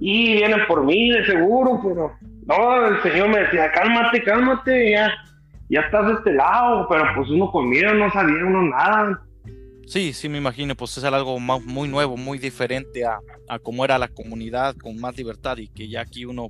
y 0.00 0.34
vienen 0.34 0.60
por 0.66 0.84
mí 0.84 1.10
de 1.10 1.24
seguro, 1.26 1.80
pero 1.82 2.12
no, 2.46 2.86
el 2.86 3.02
señor 3.02 3.28
me 3.28 3.40
decía, 3.40 3.70
cálmate, 3.72 4.22
cálmate, 4.22 4.90
ya, 4.92 5.12
ya 5.68 5.80
estás 5.80 6.06
de 6.06 6.12
este 6.14 6.32
lado, 6.32 6.86
pero 6.88 7.04
pues 7.14 7.28
uno 7.30 7.50
con 7.50 7.68
miedo 7.68 7.92
no 7.94 8.10
sabía 8.10 8.44
uno 8.44 8.62
nada. 8.62 9.20
Sí, 9.86 10.14
sí, 10.14 10.28
me 10.28 10.38
imagino, 10.38 10.74
pues 10.74 10.96
es 10.96 11.04
algo 11.04 11.38
muy 11.38 11.88
nuevo, 11.88 12.16
muy 12.16 12.38
diferente 12.38 13.04
a, 13.04 13.18
a 13.48 13.58
cómo 13.58 13.84
era 13.84 13.98
la 13.98 14.08
comunidad, 14.08 14.74
con 14.76 14.98
más 14.98 15.16
libertad 15.16 15.58
y 15.58 15.68
que 15.68 15.88
ya 15.88 16.00
aquí 16.00 16.24
uno, 16.24 16.48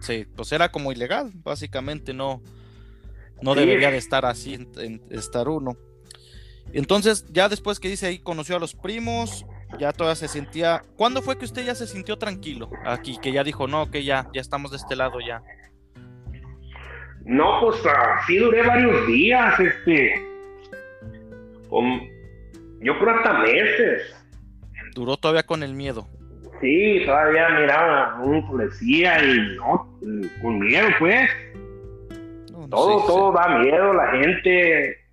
se, 0.00 0.26
pues 0.34 0.50
era 0.52 0.70
como 0.70 0.90
ilegal, 0.90 1.30
básicamente 1.34 2.14
no, 2.14 2.40
no 3.42 3.54
debería 3.54 3.90
de 3.90 3.98
estar 3.98 4.24
así, 4.24 4.54
en, 4.54 5.02
estar 5.10 5.48
uno. 5.48 5.76
Entonces, 6.72 7.26
ya 7.30 7.48
después 7.48 7.78
que 7.78 7.88
dice 7.88 8.06
ahí, 8.06 8.18
conoció 8.18 8.56
a 8.56 8.60
los 8.60 8.74
primos, 8.74 9.46
ya 9.78 9.92
todavía 9.92 10.16
se 10.16 10.28
sentía. 10.28 10.82
¿Cuándo 10.96 11.22
fue 11.22 11.38
que 11.38 11.44
usted 11.44 11.64
ya 11.64 11.74
se 11.74 11.86
sintió 11.86 12.16
tranquilo 12.16 12.70
aquí? 12.84 13.18
Que 13.20 13.32
ya 13.32 13.44
dijo, 13.44 13.66
no, 13.66 13.90
que 13.90 14.04
ya, 14.04 14.28
ya 14.32 14.40
estamos 14.40 14.70
de 14.70 14.78
este 14.78 14.96
lado 14.96 15.20
ya. 15.20 15.42
No, 17.24 17.60
pues 17.60 17.76
así 17.86 18.36
duré 18.36 18.62
varios 18.66 19.06
días, 19.06 19.58
este. 19.58 20.14
yo 22.80 22.98
creo 22.98 23.16
hasta 23.16 23.38
meses. 23.38 24.26
Duró 24.94 25.16
todavía 25.16 25.42
con 25.44 25.62
el 25.62 25.74
miedo. 25.74 26.06
Sí, 26.60 27.02
todavía 27.04 27.48
miraba 27.48 28.20
un 28.22 28.46
policía 28.46 29.22
y 29.24 29.56
no, 29.56 29.98
con 30.42 30.58
miedo, 30.60 30.88
pues. 30.98 31.30
todo, 32.70 33.06
todo 33.06 33.32
da 33.32 33.58
miedo, 33.58 33.94
la 33.94 34.10
gente. 34.12 35.03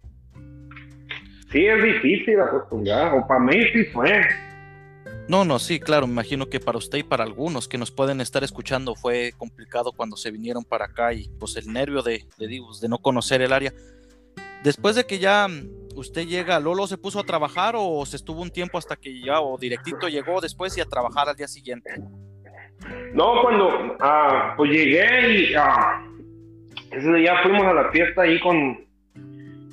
Sí, 1.51 1.65
es 1.65 1.83
difícil 1.83 2.39
acostumbrar, 2.39 3.13
o 3.13 3.27
para 3.27 3.39
mí 3.41 3.61
sí 3.73 3.85
fue. 3.85 4.21
No, 5.27 5.45
no, 5.45 5.59
sí, 5.59 5.79
claro, 5.79 6.07
me 6.07 6.13
imagino 6.13 6.49
que 6.49 6.59
para 6.59 6.77
usted 6.77 6.99
y 6.99 7.03
para 7.03 7.23
algunos 7.23 7.67
que 7.67 7.77
nos 7.77 7.91
pueden 7.91 8.21
estar 8.21 8.43
escuchando 8.43 8.95
fue 8.95 9.33
complicado 9.37 9.91
cuando 9.91 10.17
se 10.17 10.31
vinieron 10.31 10.63
para 10.63 10.85
acá 10.85 11.13
y 11.13 11.29
pues 11.39 11.55
el 11.57 11.71
nervio 11.71 12.01
de, 12.01 12.25
de, 12.37 12.47
de 12.47 12.89
no 12.89 12.97
conocer 12.97 13.41
el 13.41 13.53
área. 13.53 13.73
Después 14.63 14.95
de 14.95 15.05
que 15.05 15.19
ya 15.19 15.47
mm, 15.47 15.97
usted 15.97 16.27
llega, 16.27 16.59
¿Lolo 16.59 16.87
se 16.87 16.97
puso 16.97 17.19
a 17.19 17.23
trabajar 17.23 17.75
o 17.77 18.05
se 18.05 18.15
estuvo 18.15 18.41
un 18.41 18.51
tiempo 18.51 18.77
hasta 18.77 18.95
que 18.95 19.21
ya, 19.21 19.41
o 19.41 19.57
directito 19.57 20.07
llegó 20.07 20.39
después 20.41 20.77
y 20.77 20.81
a 20.81 20.85
trabajar 20.85 21.27
al 21.29 21.35
día 21.35 21.47
siguiente? 21.47 21.91
No, 23.13 23.41
cuando 23.41 23.97
ah, 23.99 24.53
pues 24.57 24.71
llegué 24.71 25.33
y 25.33 25.53
ah, 25.55 26.03
ese 26.91 27.13
día 27.13 27.35
fuimos 27.43 27.63
a 27.65 27.73
la 27.73 27.91
fiesta 27.91 28.23
ahí 28.23 28.39
con, 28.39 28.85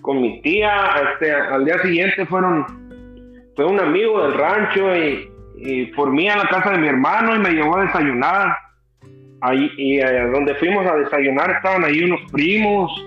con 0.08 0.22
mi 0.22 0.40
tía, 0.40 0.72
este, 1.12 1.30
al 1.34 1.66
día 1.66 1.78
siguiente 1.82 2.24
fueron, 2.24 2.64
fue 3.54 3.66
un 3.66 3.78
amigo 3.78 4.22
del 4.22 4.38
rancho 4.38 4.96
y 4.96 5.28
y 5.60 5.86
por 5.86 6.12
mí 6.12 6.28
a 6.28 6.36
la 6.36 6.48
casa 6.48 6.70
de 6.70 6.78
mi 6.78 6.88
hermano 6.88 7.34
y 7.34 7.38
me 7.40 7.50
llevó 7.50 7.76
a 7.76 7.84
desayunar. 7.84 8.56
Ahí, 9.40 9.70
y 9.76 10.00
eh, 10.00 10.26
donde 10.32 10.54
fuimos 10.56 10.84
a 10.86 10.96
desayunar 10.96 11.50
estaban 11.50 11.84
ahí 11.84 12.02
unos 12.04 12.20
primos. 12.32 13.04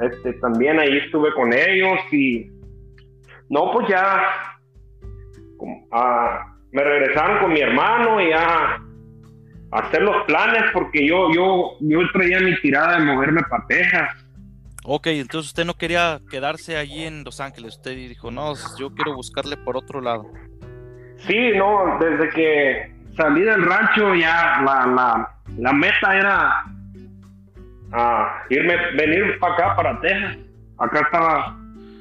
Este, 0.00 0.32
también 0.34 0.78
ahí 0.78 0.98
estuve 0.98 1.32
con 1.34 1.52
ellos 1.52 1.98
y 2.12 2.50
no, 3.48 3.70
pues 3.72 3.88
ya 3.88 4.58
me 6.72 6.82
regresaron 6.82 7.38
con 7.38 7.52
mi 7.52 7.60
hermano 7.60 8.20
y 8.20 8.30
ya 8.30 8.80
a 9.70 9.78
hacer 9.78 10.02
los 10.02 10.24
planes 10.24 10.64
porque 10.72 11.06
yo, 11.06 11.32
yo, 11.32 11.76
yo 11.80 11.98
traía 12.12 12.40
mi 12.40 12.54
tirada 12.60 12.98
de 12.98 13.04
moverme 13.04 13.42
para 13.48 13.64
Texas. 13.68 14.23
Ok, 14.86 15.06
entonces 15.06 15.48
usted 15.50 15.64
no 15.64 15.74
quería 15.74 16.20
quedarse 16.30 16.76
allí 16.76 17.04
en 17.04 17.24
Los 17.24 17.40
Ángeles, 17.40 17.76
usted 17.76 17.96
dijo, 17.96 18.30
no, 18.30 18.52
yo 18.78 18.94
quiero 18.94 19.14
buscarle 19.14 19.56
por 19.56 19.78
otro 19.78 20.02
lado. 20.02 20.30
Sí, 21.26 21.52
no, 21.56 21.98
desde 21.98 22.28
que 22.28 22.94
salí 23.16 23.40
del 23.40 23.64
rancho 23.64 24.14
ya 24.14 24.60
la, 24.62 25.30
la, 25.56 25.72
meta 25.72 26.18
era 26.18 26.64
ah, 27.92 28.42
irme, 28.50 28.76
venir 28.94 29.38
para 29.38 29.54
acá, 29.54 29.76
para 29.76 30.00
Texas. 30.02 30.36
Acá 30.76 31.00
estaba, 31.00 31.58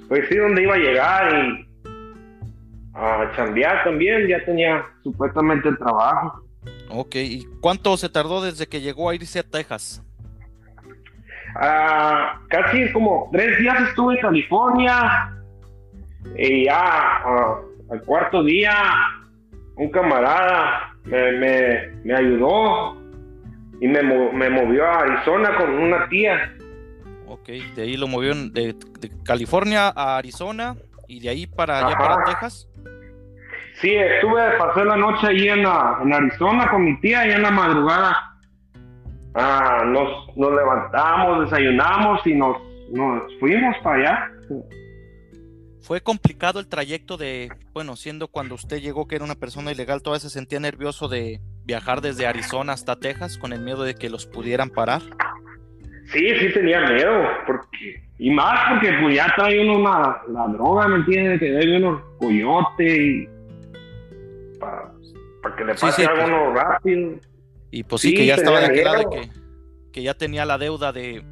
pues 0.10 0.28
sí, 0.28 0.36
donde 0.36 0.64
iba 0.64 0.76
a 0.76 0.78
llegar 0.78 1.34
y 1.34 1.68
a 2.96 3.32
chambear 3.34 3.84
también, 3.86 4.28
ya 4.28 4.44
tenía 4.44 4.86
supuestamente 5.04 5.70
el 5.70 5.78
trabajo. 5.78 6.44
Ok, 6.90 7.16
¿y 7.16 7.46
cuánto 7.62 7.96
se 7.96 8.10
tardó 8.10 8.42
desde 8.42 8.68
que 8.68 8.82
llegó 8.82 9.10
a 9.10 9.16
irse 9.16 9.40
a 9.40 9.44
Texas? 9.44 10.04
Ah, 11.56 12.40
casi 12.50 12.92
como 12.92 13.30
tres 13.32 13.60
días 13.60 13.80
estuve 13.90 14.16
en 14.16 14.22
California 14.22 15.32
y 16.36 16.66
ya 16.66 16.80
ah, 16.80 17.60
al 17.92 18.02
cuarto 18.02 18.44
día 18.44 18.74
un 19.76 19.90
camarada 19.90 20.96
me, 21.06 22.16
ayudó 22.16 22.98
y 23.80 23.88
me, 23.88 24.02
movió 24.50 24.86
a 24.86 25.02
Arizona 25.02 25.56
con 25.58 25.70
una 25.70 26.08
tía. 26.10 26.56
Ok, 27.28 27.50
de 27.76 27.82
ahí 27.82 27.98
lo 27.98 28.08
movió 28.08 28.34
de, 28.34 28.76
California 29.24 29.92
a 29.96 30.18
Arizona 30.18 30.76
y 31.08 31.20
de 31.20 31.30
ahí 31.30 31.48
para 31.48 31.86
allá 31.86 31.98
para 31.98 32.24
Texas. 32.24 32.68
Sí, 33.82 33.94
estuve, 33.94 34.58
pasé 34.58 34.86
la 34.86 34.96
noche 34.96 35.28
ahí 35.28 35.50
en, 35.50 35.60
en 35.60 36.14
Arizona 36.14 36.70
con 36.70 36.86
mi 36.86 37.00
tía 37.00 37.28
y 37.28 37.32
en 37.32 37.42
la 37.42 37.52
madrugada 37.52 38.33
ah, 39.36 39.84
nos, 39.86 40.36
nos 40.38 40.56
levantamos, 40.56 41.46
desayunamos 41.46 42.26
y 42.26 42.34
nos, 42.36 42.58
nos 42.92 43.40
fuimos 43.40 43.76
para 43.84 43.96
allá. 43.98 44.32
Fue 45.82 46.02
complicado 46.02 46.60
el 46.60 46.68
trayecto 46.68 47.18
de, 47.18 47.50
bueno, 47.74 47.96
siendo 47.96 48.30
cuando 48.30 48.56
usted 48.56 48.80
llegó 48.80 49.08
que 49.08 49.16
era 49.16 49.26
una 49.26 49.36
persona 49.36 49.72
ilegal, 49.72 50.02
todavía 50.02 50.22
se 50.22 50.30
sentía 50.30 50.60
nervioso 50.60 51.10
de 51.10 51.42
viajar 51.66 52.02
desde 52.02 52.26
Arizona 52.26 52.74
hasta 52.74 52.96
Texas 52.96 53.38
con 53.38 53.52
el 53.52 53.62
miedo 53.62 53.84
de 53.84 53.96
que 53.96 54.10
los 54.10 54.26
pudieran 54.26 54.70
parar. 54.70 55.02
Sí, 56.06 56.36
sí 56.40 56.54
tenía 56.54 56.82
miedo, 56.82 57.24
porque 57.46 58.04
y 58.20 58.30
más 58.32 58.70
porque 58.70 58.94
pues 59.02 59.16
ya 59.16 59.34
trae 59.36 59.60
uno 59.60 59.80
la 59.84 60.48
droga, 60.48 60.88
¿me 60.88 60.98
entiendes? 60.98 61.40
Que 61.40 61.52
debe 61.52 61.78
uno 61.78 62.02
coyote 62.20 62.86
y 62.86 63.30
para 64.62 65.56
que 65.58 65.66
le 65.66 65.76
pase 65.76 66.06
algo 66.06 66.54
pues. 66.54 66.64
rápido. 66.64 67.20
Y 67.76 67.82
pues 67.82 68.04
sí, 68.04 68.14
que 68.14 68.28
ya 68.28 68.36
estaba 68.36 68.60
de 68.60 68.72
que, 68.72 69.30
que 69.92 70.04
ya 70.04 70.14
tenía 70.14 70.46
la 70.46 70.60
deuda 70.60 70.94
de, 70.94 71.24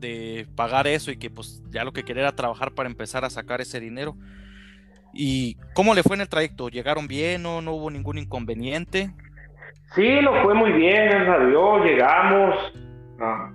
de 0.00 0.48
pagar 0.56 0.88
eso 0.88 1.12
y 1.12 1.16
que 1.16 1.30
pues 1.30 1.62
ya 1.70 1.84
lo 1.84 1.92
que 1.92 2.02
quería 2.02 2.22
era 2.22 2.34
trabajar 2.34 2.72
para 2.72 2.88
empezar 2.88 3.24
a 3.24 3.30
sacar 3.30 3.60
ese 3.60 3.78
dinero. 3.78 4.16
¿Y 5.14 5.56
cómo 5.74 5.94
le 5.94 6.02
fue 6.02 6.16
en 6.16 6.22
el 6.22 6.28
trayecto? 6.28 6.70
¿Llegaron 6.70 7.06
bien 7.06 7.46
o 7.46 7.62
no 7.62 7.74
hubo 7.74 7.88
ningún 7.88 8.18
inconveniente? 8.18 9.12
Sí, 9.94 10.20
lo 10.22 10.42
fue 10.42 10.54
muy 10.54 10.72
bien, 10.72 11.08
gracias 11.08 11.40
a 11.40 11.46
Dios, 11.46 11.84
llegamos. 11.84 12.56
Ah, 13.20 13.52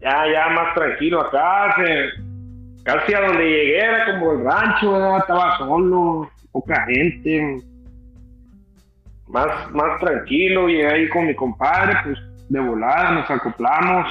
ya, 0.00 0.32
ya 0.32 0.48
más 0.50 0.74
tranquilo 0.76 1.22
acá. 1.22 1.74
casi 2.84 3.14
a 3.14 3.20
donde 3.20 3.44
llegué 3.44 3.78
era 3.80 4.12
como 4.12 4.30
el 4.30 4.44
rancho, 4.44 5.18
estaba 5.18 5.58
solo. 5.58 6.30
poca 6.52 6.86
gente, 6.86 7.64
más, 9.28 9.70
más 9.72 10.00
tranquilo, 10.00 10.68
llegué 10.68 10.86
ahí 10.86 11.08
con 11.08 11.26
mi 11.26 11.34
compadre, 11.34 11.94
pues 12.04 12.18
de 12.48 12.60
volada 12.60 13.10
nos 13.12 13.30
acoplamos. 13.30 14.08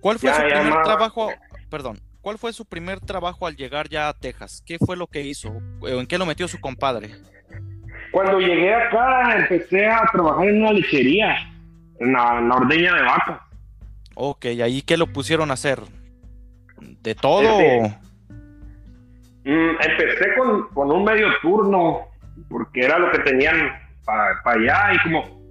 ¿Cuál 0.00 0.18
fue 0.18 0.32
su 0.32 0.42
primer 0.42 0.82
trabajo? 0.82 1.32
Perdón, 1.70 1.98
¿cuál 2.20 2.38
fue 2.38 2.52
su 2.52 2.64
primer 2.66 3.00
trabajo 3.00 3.46
al 3.46 3.56
llegar 3.56 3.88
ya 3.88 4.08
a 4.08 4.14
Texas? 4.14 4.62
¿Qué 4.66 4.78
fue 4.78 4.96
lo 4.96 5.06
que 5.06 5.22
hizo? 5.22 5.52
¿En 5.82 6.06
qué 6.06 6.18
lo 6.18 6.26
metió 6.26 6.48
su 6.48 6.60
compadre? 6.60 7.10
Cuando 8.10 8.40
llegué 8.40 8.74
acá 8.74 9.36
empecé 9.36 9.86
a 9.86 10.02
trabajar 10.12 10.46
en 10.46 10.60
una 10.60 10.72
lechería, 10.72 11.34
en 11.98 12.12
la, 12.12 12.56
ordeña 12.56 12.94
de 12.94 13.02
vaca. 13.02 13.46
Ok, 14.14 14.44
¿ahí 14.62 14.82
qué 14.82 14.98
lo 14.98 15.06
pusieron 15.06 15.50
a 15.50 15.54
hacer? 15.54 15.80
¿De 17.00 17.14
todo? 17.14 17.42
Este, 17.42 17.98
mm, 19.44 19.70
empecé 19.80 20.34
con, 20.36 20.68
con, 20.74 20.90
un 20.90 21.04
medio 21.04 21.28
turno, 21.40 22.11
porque 22.48 22.84
era 22.84 22.98
lo 22.98 23.10
que 23.10 23.18
tenían 23.20 23.72
para 24.04 24.40
allá 24.44 24.94
y 24.94 25.02
como 25.04 25.42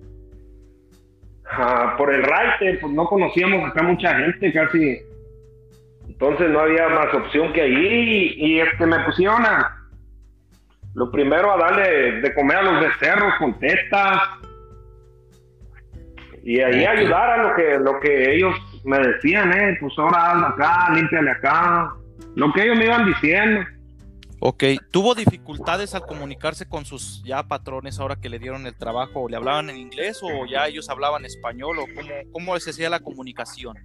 Ah, 1.53 1.95
por 1.97 2.13
el 2.13 2.23
raite, 2.23 2.77
pues 2.79 2.93
no 2.93 3.05
conocíamos 3.05 3.69
acá 3.69 3.83
mucha 3.83 4.15
gente 4.15 4.53
casi. 4.53 4.99
Entonces 6.07 6.49
no 6.49 6.61
había 6.61 6.87
más 6.87 7.13
opción 7.13 7.51
que 7.51 7.61
ahí 7.61 8.33
y, 8.37 8.59
este 8.59 8.85
me 8.85 8.99
pusieron 8.99 9.45
a 9.45 9.77
lo 10.93 11.11
primero 11.11 11.51
a 11.51 11.57
darle 11.57 12.21
de 12.21 12.33
comer 12.33 12.57
a 12.57 12.63
los 12.63 12.81
becerros 12.81 13.33
con 13.37 13.57
tetas 13.59 14.21
y 16.43 16.59
ahí 16.59 16.85
ayudar 16.85 17.39
a 17.39 17.43
lo 17.43 17.55
que 17.55 17.79
lo 17.79 17.99
que 17.99 18.35
ellos 18.35 18.55
me 18.83 18.99
decían, 18.99 19.51
eh, 19.53 19.77
pues 19.79 19.93
ahora 19.97 20.31
anda 20.31 20.49
acá, 20.49 20.93
límpiale 20.93 21.31
acá, 21.31 21.93
lo 22.35 22.51
que 22.53 22.63
ellos 22.63 22.77
me 22.77 22.85
iban 22.85 23.05
diciendo. 23.05 23.61
Ok, 24.43 24.63
¿tuvo 24.89 25.13
dificultades 25.13 25.93
al 25.93 26.01
comunicarse 26.01 26.67
con 26.67 26.83
sus 26.83 27.21
ya 27.23 27.43
patrones 27.43 27.99
ahora 27.99 28.15
que 28.15 28.27
le 28.27 28.39
dieron 28.39 28.65
el 28.65 28.75
trabajo? 28.75 29.29
¿Le 29.29 29.37
hablaban 29.37 29.69
en 29.69 29.77
inglés 29.77 30.19
o 30.23 30.47
ya 30.47 30.65
ellos 30.65 30.89
hablaban 30.89 31.25
español 31.25 31.77
o 31.77 31.85
cómo, 31.95 32.09
cómo 32.31 32.59
se 32.59 32.71
hacía 32.71 32.89
la 32.89 33.01
comunicación? 33.01 33.77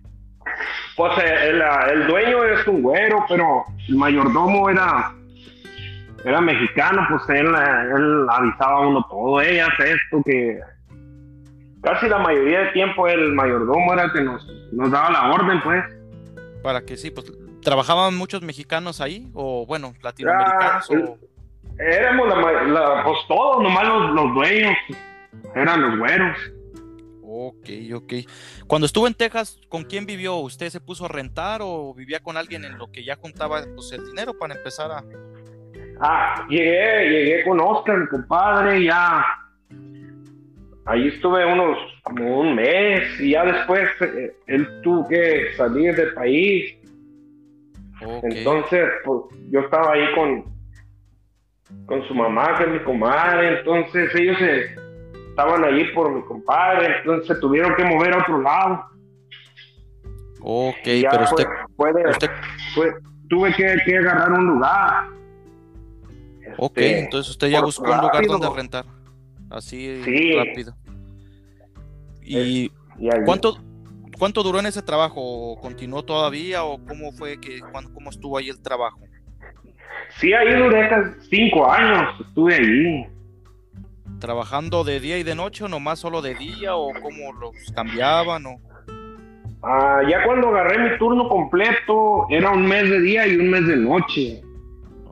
Pues 0.96 1.12
eh, 1.18 1.48
el, 1.50 1.62
el, 1.92 2.06
dueño 2.06 2.42
es 2.42 2.66
un 2.66 2.80
güero, 2.80 3.22
pero 3.28 3.64
el 3.86 3.96
mayordomo 3.96 4.70
era, 4.70 5.14
era 6.24 6.40
mexicano, 6.40 7.06
pues 7.10 7.38
él, 7.38 7.48
él 7.48 8.26
avisaba 8.30 8.78
a 8.78 8.88
uno 8.88 9.06
todo, 9.10 9.42
ella 9.42 9.66
hace 9.66 9.92
esto, 9.92 10.22
que 10.24 10.58
casi 11.82 12.08
la 12.08 12.16
mayoría 12.16 12.60
del 12.60 12.72
tiempo 12.72 13.06
el 13.06 13.34
mayordomo 13.34 13.92
era 13.92 14.04
el 14.04 14.12
que 14.12 14.22
nos, 14.22 14.46
nos 14.72 14.90
daba 14.90 15.10
la 15.10 15.32
orden, 15.34 15.60
pues. 15.62 15.84
Para 16.62 16.80
que 16.80 16.96
sí, 16.96 17.10
pues 17.10 17.30
¿Trabajaban 17.66 18.16
muchos 18.16 18.42
mexicanos 18.42 19.00
ahí? 19.00 19.28
O 19.34 19.66
bueno, 19.66 19.92
latinoamericanos. 20.00 20.88
o... 20.88 21.18
Éramos 21.80 22.28
la, 22.28 23.02
pues 23.04 23.18
todos, 23.26 23.60
nomás 23.60 23.84
los, 24.14 24.34
dueños. 24.34 24.76
Eran 25.52 25.82
los 25.82 25.98
güeros. 25.98 26.36
Ok, 27.24 27.68
ok. 27.92 28.12
Cuando 28.68 28.86
estuvo 28.86 29.08
en 29.08 29.14
Texas, 29.14 29.58
¿con 29.68 29.82
quién 29.82 30.06
vivió? 30.06 30.36
¿Usted 30.36 30.68
se 30.68 30.80
puso 30.80 31.06
a 31.06 31.08
rentar 31.08 31.60
o 31.60 31.92
vivía 31.92 32.20
con 32.20 32.36
alguien 32.36 32.64
en 32.64 32.78
lo 32.78 32.92
que 32.92 33.02
ya 33.02 33.16
juntaba 33.16 33.64
pues, 33.74 33.90
el 33.90 34.06
dinero 34.06 34.38
para 34.38 34.54
empezar 34.54 34.92
a...? 34.92 35.04
Ah, 36.00 36.46
llegué, 36.48 37.10
llegué 37.10 37.44
con 37.44 37.58
Oscar, 37.58 37.98
mi 37.98 38.06
compadre, 38.06 38.84
ya... 38.84 39.26
Ahí 40.84 41.08
estuve 41.08 41.44
unos, 41.44 41.78
como 42.04 42.42
un 42.42 42.54
mes 42.54 43.20
y 43.20 43.32
ya 43.32 43.44
después 43.44 43.90
eh, 44.02 44.36
él 44.46 44.82
tuvo 44.84 45.08
que 45.08 45.52
salir 45.56 45.96
del 45.96 46.14
país 46.14 46.76
entonces, 48.00 48.88
pues 49.04 49.22
yo 49.50 49.60
estaba 49.60 49.92
ahí 49.92 50.14
con, 50.14 50.44
con 51.86 52.06
su 52.08 52.14
mamá, 52.14 52.56
que 52.56 52.64
es 52.64 52.70
mi 52.70 52.80
comadre, 52.80 53.58
entonces 53.58 54.14
ellos 54.14 54.36
estaban 55.28 55.64
allí 55.64 55.84
por 55.94 56.12
mi 56.12 56.22
compadre, 56.22 56.98
entonces 56.98 57.28
se 57.28 57.40
tuvieron 57.40 57.74
que 57.74 57.84
mover 57.84 58.14
a 58.14 58.18
otro 58.18 58.40
lado. 58.40 58.84
Ok, 60.40 60.76
pero 60.84 61.24
usted, 61.24 61.46
tuve 63.28 63.52
que, 63.54 63.96
agarrar 63.96 64.32
un 64.32 64.46
lugar. 64.46 65.08
Ok, 66.58 66.78
este, 66.78 67.00
entonces 67.00 67.30
usted 67.30 67.48
ya 67.48 67.60
buscó 67.60 67.90
un 67.90 68.00
lugar 68.00 68.26
donde 68.26 68.50
rentar. 68.50 68.84
Así 69.50 70.02
rápido. 70.36 70.74
¿Y, 72.22 72.70
y 72.98 73.10
cuánto, 73.24 73.58
¿Cuánto 74.18 74.42
duró 74.42 74.58
en 74.60 74.66
ese 74.66 74.82
trabajo? 74.82 75.58
¿Continuó 75.60 76.02
todavía 76.02 76.64
o 76.64 76.78
cómo 76.84 77.12
fue 77.12 77.38
que 77.40 77.60
cómo 77.92 78.10
estuvo 78.10 78.38
ahí 78.38 78.48
el 78.48 78.60
trabajo? 78.60 79.00
Sí, 80.18 80.32
ahí 80.32 80.54
duré 80.54 80.88
cinco 81.28 81.70
años, 81.70 82.20
estuve 82.26 82.54
ahí. 82.54 83.06
¿Trabajando 84.18 84.84
de 84.84 85.00
día 85.00 85.18
y 85.18 85.22
de 85.22 85.34
noche 85.34 85.64
o 85.64 85.68
nomás 85.68 85.98
solo 85.98 86.22
de 86.22 86.34
día 86.34 86.76
o 86.76 86.92
cómo 87.02 87.32
los 87.34 87.52
cambiaban 87.74 88.46
o? 88.46 88.60
Ah, 89.62 90.00
ya 90.08 90.24
cuando 90.24 90.48
agarré 90.48 90.90
mi 90.90 90.98
turno 90.98 91.28
completo 91.28 92.26
era 92.30 92.50
un 92.50 92.66
mes 92.66 92.88
de 92.88 93.00
día 93.00 93.26
y 93.26 93.36
un 93.36 93.50
mes 93.50 93.66
de 93.66 93.76
noche. 93.76 94.42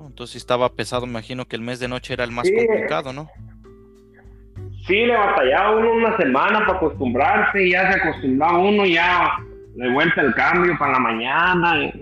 Entonces 0.06 0.36
estaba 0.36 0.72
pesado, 0.72 1.06
me 1.06 1.10
imagino 1.10 1.44
que 1.44 1.56
el 1.56 1.62
mes 1.62 1.80
de 1.80 1.88
noche 1.88 2.14
era 2.14 2.24
el 2.24 2.30
más 2.30 2.48
complicado, 2.48 3.12
¿no? 3.12 3.28
Sí, 4.86 5.06
le 5.06 5.16
batallaba 5.16 5.76
uno 5.76 5.92
una 5.92 6.16
semana 6.16 6.60
para 6.66 6.78
acostumbrarse 6.78 7.64
y 7.64 7.72
ya 7.72 7.92
se 7.92 8.00
acostumbraba 8.00 8.58
uno 8.58 8.86
ya 8.86 9.38
de 9.74 9.92
vuelta 9.92 10.20
el 10.20 10.34
cambio 10.34 10.76
para 10.78 10.92
la 10.92 10.98
mañana. 10.98 11.92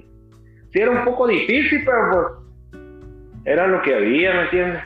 sí, 0.71 0.79
era 0.79 0.91
un 0.91 1.05
poco 1.05 1.27
difícil, 1.27 1.85
pero 1.85 2.39
pues 2.71 2.83
era 3.45 3.67
lo 3.67 3.83
que 3.83 3.95
había, 3.95 4.35
¿me 4.35 4.43
entiendes? 4.43 4.83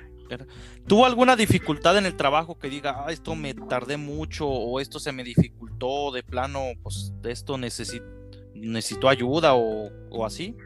¿Tuvo 0.86 1.04
alguna 1.04 1.34
dificultad 1.34 1.98
en 1.98 2.06
el 2.06 2.14
trabajo 2.14 2.58
que 2.58 2.68
diga, 2.68 3.04
ah, 3.04 3.12
esto 3.12 3.34
me 3.34 3.54
tardé 3.54 3.96
mucho 3.96 4.46
o 4.46 4.78
esto 4.80 5.00
se 5.00 5.12
me 5.12 5.24
dificultó 5.24 6.12
de 6.12 6.22
plano, 6.22 6.60
pues 6.82 7.12
esto 7.24 7.58
necesito, 7.58 8.06
necesito 8.54 9.08
ayuda 9.08 9.54
o 9.54 10.24
así? 10.24 10.56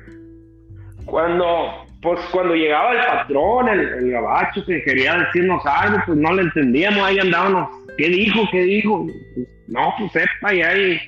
Cuando, 1.07 1.87
pues 2.03 2.21
cuando 2.33 2.55
llegaba 2.55 2.93
el 2.93 3.07
patrón, 3.07 3.69
el, 3.69 4.11
gabacho 4.11 4.65
que 4.65 4.83
quería 4.83 5.17
decirnos 5.19 5.65
algo, 5.67 5.99
pues 6.07 6.19
no 6.19 6.33
le 6.33 6.43
entendíamos, 6.43 7.03
ahí 7.03 7.19
andábamos, 7.19 7.69
¿qué 7.99 8.09
dijo? 8.09 8.43
¿Qué 8.51 8.63
dijo? 8.63 9.07
Pues, 9.07 9.49
no, 9.69 9.95
pues 9.99 10.13
sepa, 10.13 10.55
y 10.55 10.63
ahí 10.63 11.01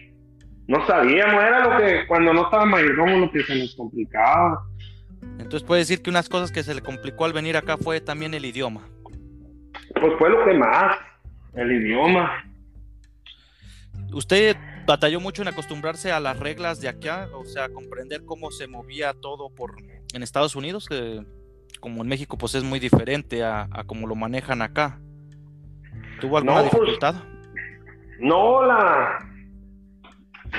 no 0.68 0.86
sabíamos, 0.86 1.34
era 1.34 1.68
lo 1.68 1.76
que 1.76 2.06
cuando 2.06 2.32
no 2.32 2.44
estaba 2.44 2.70
como 2.96 3.18
lo 3.18 3.30
que 3.30 3.42
se 3.42 3.58
nos 3.58 3.74
complicaba. 3.74 4.62
Entonces 5.38 5.62
puede 5.62 5.80
decir 5.80 6.02
que 6.02 6.10
unas 6.10 6.28
cosas 6.28 6.52
que 6.52 6.62
se 6.62 6.74
le 6.74 6.80
complicó 6.80 7.24
al 7.24 7.32
venir 7.32 7.56
acá 7.56 7.76
fue 7.76 8.00
también 8.00 8.34
el 8.34 8.44
idioma. 8.44 8.82
Pues 10.00 10.12
fue 10.18 10.30
lo 10.30 10.44
que 10.44 10.54
más, 10.54 10.96
el 11.54 11.72
idioma. 11.72 12.44
¿Usted 14.12 14.56
batalló 14.86 15.20
mucho 15.20 15.42
en 15.42 15.48
acostumbrarse 15.48 16.12
a 16.12 16.20
las 16.20 16.38
reglas 16.38 16.80
de 16.80 16.88
acá, 16.88 17.28
o 17.34 17.44
sea, 17.44 17.68
comprender 17.68 18.24
cómo 18.24 18.50
se 18.50 18.66
movía 18.66 19.14
todo 19.14 19.50
por 19.50 19.74
en 20.14 20.22
Estados 20.22 20.56
Unidos, 20.56 20.86
que 20.88 21.24
como 21.80 22.02
en 22.02 22.08
México 22.08 22.36
pues 22.36 22.54
es 22.54 22.62
muy 22.62 22.78
diferente 22.78 23.42
a, 23.42 23.68
a 23.70 23.84
cómo 23.84 24.06
lo 24.06 24.14
manejan 24.14 24.62
acá. 24.62 25.00
¿Tuvo 26.20 26.38
alguna 26.38 26.60
pues, 26.60 26.72
dificultad? 26.72 27.14
no, 28.20 28.64
la 28.64 29.18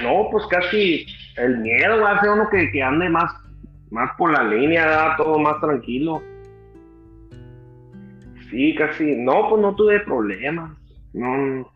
no, 0.02 0.28
pues 0.32 0.46
casi 0.48 1.06
el 1.38 1.60
miedo 1.60 2.06
hace 2.06 2.30
uno 2.30 2.50
que, 2.50 2.72
que 2.72 2.82
ande 2.82 3.10
más, 3.10 3.32
más 3.92 4.10
por 4.18 4.32
la 4.32 4.44
línea, 4.44 5.16
todo 5.18 5.38
más 5.38 5.60
tranquilo. 5.62 6.22
Sí, 8.50 8.76
casi, 8.76 9.16
no, 9.16 9.50
pues 9.50 9.62
no 9.62 9.76
tuve 9.76 10.00
problemas. 10.02 10.72
No, 11.14 11.72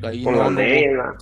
con 0.00 0.38
la 0.38 0.50
no. 0.50 1.16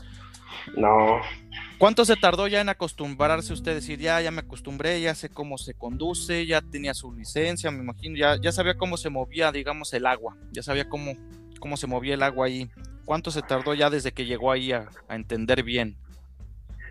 ¿Cuánto 1.79 2.05
se 2.05 2.17
tardó 2.17 2.47
ya 2.47 2.61
en 2.61 2.69
acostumbrarse 2.69 3.53
usted? 3.53 3.75
Decir, 3.75 3.99
ya, 3.99 4.21
ya 4.21 4.31
me 4.31 4.41
acostumbré, 4.41 5.01
ya 5.01 5.15
sé 5.15 5.31
cómo 5.31 5.57
se 5.59 5.75
conduce, 5.75 6.47
ya 6.47 6.61
tenía 6.61 6.95
su 6.95 7.13
licencia, 7.13 7.71
me 7.71 7.83
imagino, 7.83 8.17
ya, 8.17 8.37
ya 8.41 8.53
sabía 8.53 8.75
cómo 8.75 8.97
se 8.97 9.09
movía, 9.09 9.51
digamos, 9.51 9.93
el 9.95 10.07
agua, 10.07 10.37
ya 10.53 10.63
sabía 10.63 10.89
cómo, 10.89 11.13
cómo 11.59 11.77
se 11.77 11.87
movía 11.87 12.15
el 12.15 12.23
agua 12.23 12.47
ahí. 12.47 12.71
¿Cuánto 13.05 13.31
se 13.31 13.43
tardó 13.43 13.75
ya 13.75 13.91
desde 13.91 14.13
que 14.13 14.27
llegó 14.27 14.53
ahí 14.53 14.73
a, 14.73 14.89
entender 15.09 15.63
bien? 15.63 15.97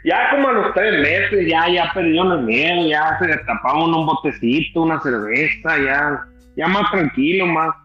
Ya 0.03 0.31
como 0.31 0.49
a 0.49 0.53
los 0.53 0.73
tres 0.73 0.99
meses, 0.99 1.47
ya, 1.47 1.69
ya 1.69 1.91
perdió 1.93 2.33
el 2.33 2.41
miedo, 2.43 2.87
ya 2.87 3.17
se 3.19 3.27
destapaba 3.27 3.85
un 3.85 4.05
botecito, 4.05 4.81
una 4.81 4.99
cerveza, 5.01 5.77
ya, 5.77 6.19
ya 6.55 6.67
más 6.67 6.89
tranquilo, 6.91 7.45
más. 7.45 7.75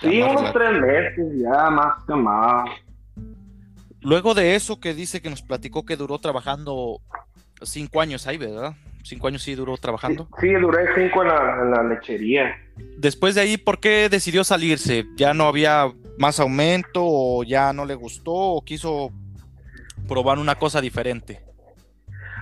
sí, 0.00 0.20
unos 0.20 0.52
tres 0.52 0.80
meses, 0.80 1.26
ya 1.38 1.70
más 1.70 2.02
calmado. 2.06 2.64
Luego 4.06 4.34
de 4.34 4.54
eso 4.54 4.78
que 4.78 4.94
dice 4.94 5.20
que 5.20 5.30
nos 5.30 5.42
platicó 5.42 5.84
que 5.84 5.96
duró 5.96 6.20
trabajando 6.20 7.00
cinco 7.62 8.00
años 8.00 8.28
ahí, 8.28 8.38
¿verdad? 8.38 8.74
Cinco 9.02 9.26
años 9.26 9.42
sí 9.42 9.56
duró 9.56 9.76
trabajando. 9.78 10.28
Sí, 10.40 10.48
duré 10.52 10.86
cinco 10.94 11.22
en 11.22 11.28
la, 11.28 11.82
lechería. 11.82 12.56
Después 12.98 13.34
de 13.34 13.40
ahí, 13.40 13.56
¿por 13.56 13.80
qué 13.80 14.08
decidió 14.08 14.44
salirse? 14.44 15.06
¿Ya 15.16 15.34
no 15.34 15.48
había 15.48 15.92
más 16.18 16.38
aumento 16.38 17.02
o 17.02 17.42
ya 17.42 17.72
no 17.72 17.84
le 17.84 17.96
gustó 17.96 18.32
o 18.32 18.64
quiso 18.64 19.10
probar 20.06 20.38
una 20.38 20.54
cosa 20.54 20.80
diferente? 20.80 21.40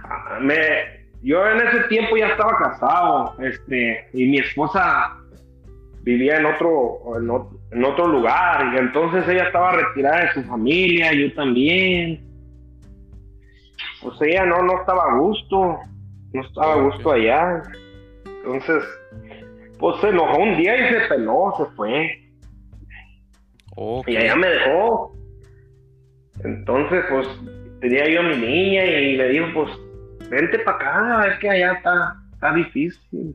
Ah, 0.04 0.38
me, 0.42 1.08
yo 1.22 1.48
en 1.48 1.66
ese 1.66 1.84
tiempo 1.88 2.14
ya 2.18 2.26
estaba 2.26 2.58
casado, 2.58 3.36
este, 3.42 4.10
y 4.12 4.26
mi 4.26 4.38
esposa 4.38 5.16
vivía 6.04 6.36
en 6.36 6.44
otro, 6.44 7.00
en 7.72 7.84
otro, 7.84 8.06
lugar, 8.06 8.74
y 8.74 8.78
entonces 8.78 9.26
ella 9.26 9.44
estaba 9.44 9.72
retirada 9.72 10.20
de 10.20 10.32
su 10.34 10.42
familia, 10.44 11.12
yo 11.14 11.32
también. 11.32 12.22
Pues 14.02 14.20
ella 14.20 14.44
no, 14.44 14.62
no 14.62 14.80
estaba 14.80 15.02
a 15.04 15.18
gusto, 15.18 15.78
no 16.34 16.42
estaba 16.42 16.74
a 16.74 16.82
gusto 16.82 17.10
allá. 17.10 17.62
Entonces, 18.26 18.84
pues 19.78 19.96
se 20.02 20.08
enojó 20.10 20.42
un 20.42 20.56
día 20.58 20.76
y 20.76 20.92
se 20.92 21.08
peló, 21.08 21.54
se 21.56 21.64
fue. 21.74 22.20
Y 24.06 24.16
allá 24.16 24.36
me 24.36 24.46
dejó. 24.46 25.16
Entonces, 26.44 27.02
pues 27.08 27.26
tenía 27.80 28.06
yo 28.10 28.20
a 28.20 28.24
mi 28.24 28.36
niña 28.36 28.84
y 28.84 29.16
le 29.16 29.28
dijo, 29.30 29.46
pues 29.54 29.70
vente 30.28 30.58
para 30.58 30.76
acá, 30.76 31.32
es 31.32 31.38
que 31.38 31.48
allá 31.48 31.72
está, 31.72 32.16
está 32.34 32.52
difícil. 32.52 33.34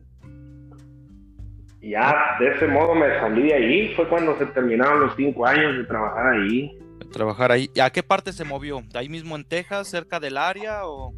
Y 1.81 1.91
ya 1.91 2.35
de 2.39 2.49
ese 2.49 2.67
modo 2.67 2.93
me 2.93 3.07
salí 3.19 3.43
de 3.43 3.53
ahí, 3.53 3.93
fue 3.95 4.07
cuando 4.07 4.37
se 4.37 4.45
terminaron 4.47 4.99
los 5.01 5.15
cinco 5.15 5.45
años 5.45 5.77
de 5.77 5.83
trabajar 5.85 6.33
ahí. 6.33 6.77
trabajar 7.11 7.51
ahí. 7.51 7.69
¿A 7.81 7.89
qué 7.89 8.03
parte 8.03 8.33
se 8.33 8.43
movió? 8.43 8.81
¿De 8.91 8.99
ahí 8.99 9.09
mismo 9.09 9.35
en 9.35 9.45
Texas, 9.45 9.87
cerca 9.87 10.19
del 10.19 10.37
área 10.37 10.85
o...? 10.85 11.13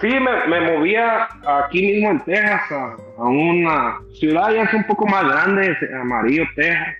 Sí, 0.00 0.08
me, 0.08 0.46
me 0.46 0.60
movía 0.60 1.28
aquí 1.64 1.82
mismo 1.82 2.10
en 2.10 2.24
Texas, 2.24 2.62
a, 2.70 3.24
una 3.24 3.98
ciudad 4.14 4.54
ya 4.54 4.62
es 4.62 4.72
un 4.72 4.86
poco 4.86 5.04
más 5.06 5.24
grande, 5.24 5.76
Amarillo, 6.00 6.44
Texas. 6.54 6.96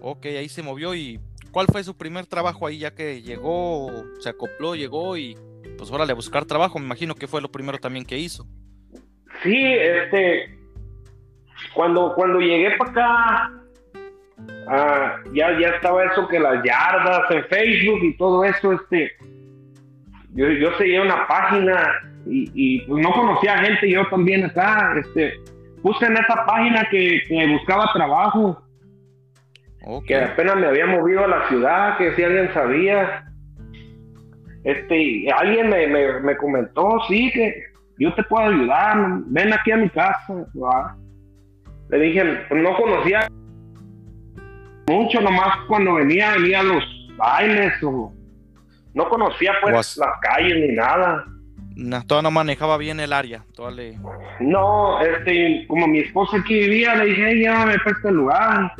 Ok, 0.00 0.26
ahí 0.26 0.48
se 0.48 0.62
movió 0.62 0.94
y 0.94 1.20
¿cuál 1.52 1.68
fue 1.70 1.84
su 1.84 1.96
primer 1.96 2.26
trabajo 2.26 2.66
ahí 2.66 2.78
ya 2.78 2.94
que 2.94 3.22
llegó, 3.22 3.90
se 4.18 4.28
acopló, 4.28 4.74
llegó 4.74 5.16
y 5.16 5.38
pues 5.78 5.90
órale 5.90 6.12
a 6.12 6.16
buscar 6.16 6.44
trabajo? 6.44 6.78
Me 6.78 6.84
imagino 6.84 7.14
que 7.14 7.28
fue 7.28 7.40
lo 7.40 7.50
primero 7.50 7.78
también 7.78 8.04
que 8.04 8.18
hizo. 8.18 8.44
Sí, 9.42 9.56
este, 9.56 10.58
cuando, 11.74 12.14
cuando 12.14 12.40
llegué 12.40 12.70
para 12.76 12.90
acá, 12.90 13.52
ah, 14.68 15.16
ya, 15.32 15.58
ya 15.58 15.68
estaba 15.68 16.04
eso 16.04 16.26
que 16.28 16.38
las 16.38 16.62
yardas 16.64 17.30
en 17.30 17.44
Facebook 17.44 18.00
y 18.02 18.16
todo 18.16 18.44
eso, 18.44 18.72
este, 18.72 19.12
yo, 20.32 20.48
yo 20.50 20.72
seguía 20.78 21.02
una 21.02 21.26
página 21.26 21.92
y, 22.26 22.50
y 22.54 22.80
pues 22.82 23.02
no 23.02 23.12
conocía 23.12 23.58
gente, 23.58 23.90
yo 23.90 24.06
también 24.08 24.44
acá, 24.44 24.94
este, 24.98 25.34
puse 25.82 26.06
en 26.06 26.16
esa 26.16 26.44
página 26.44 26.86
que, 26.90 27.22
que 27.28 27.46
buscaba 27.46 27.90
trabajo, 27.92 28.62
que 30.06 30.16
apenas 30.16 30.56
me 30.56 30.66
había 30.66 30.86
movido 30.86 31.24
a 31.24 31.28
la 31.28 31.48
ciudad, 31.48 31.96
que 31.96 32.12
si 32.14 32.24
alguien 32.24 32.52
sabía, 32.52 33.24
este, 34.64 35.30
alguien 35.30 35.68
me, 35.68 35.86
me, 35.86 36.20
me 36.20 36.36
comentó, 36.36 36.98
sí, 37.06 37.30
que 37.32 37.66
yo 37.98 38.12
te 38.14 38.24
puedo 38.24 38.48
ayudar, 38.48 39.20
ven 39.26 39.52
aquí 39.52 39.70
a 39.70 39.76
mi 39.76 39.88
casa, 39.90 40.44
le 41.88 41.98
dije, 41.98 42.24
pues 42.48 42.62
no 42.62 42.76
conocía 42.76 43.28
mucho, 44.88 45.20
nomás 45.20 45.58
cuando 45.68 45.94
venía, 45.94 46.32
venía 46.32 46.60
a 46.60 46.64
los 46.64 46.84
bailes 47.16 47.72
o 47.82 48.12
no 48.94 49.08
conocía 49.08 49.52
pues 49.62 49.96
las 49.96 50.20
calles 50.22 50.68
ni 50.68 50.74
nada. 50.74 51.24
No, 51.76 52.02
todavía 52.06 52.30
no 52.30 52.30
manejaba 52.30 52.78
bien 52.78 53.00
el 53.00 53.12
área. 53.12 53.44
No, 54.40 55.00
este, 55.02 55.66
como 55.68 55.86
mi 55.86 55.98
esposa 55.98 56.38
aquí 56.38 56.54
vivía, 56.54 56.94
le 56.94 57.06
dije, 57.06 57.40
ya 57.42 57.66
me 57.66 57.78
para 57.78 57.96
este 57.96 58.10
lugar. 58.10 58.72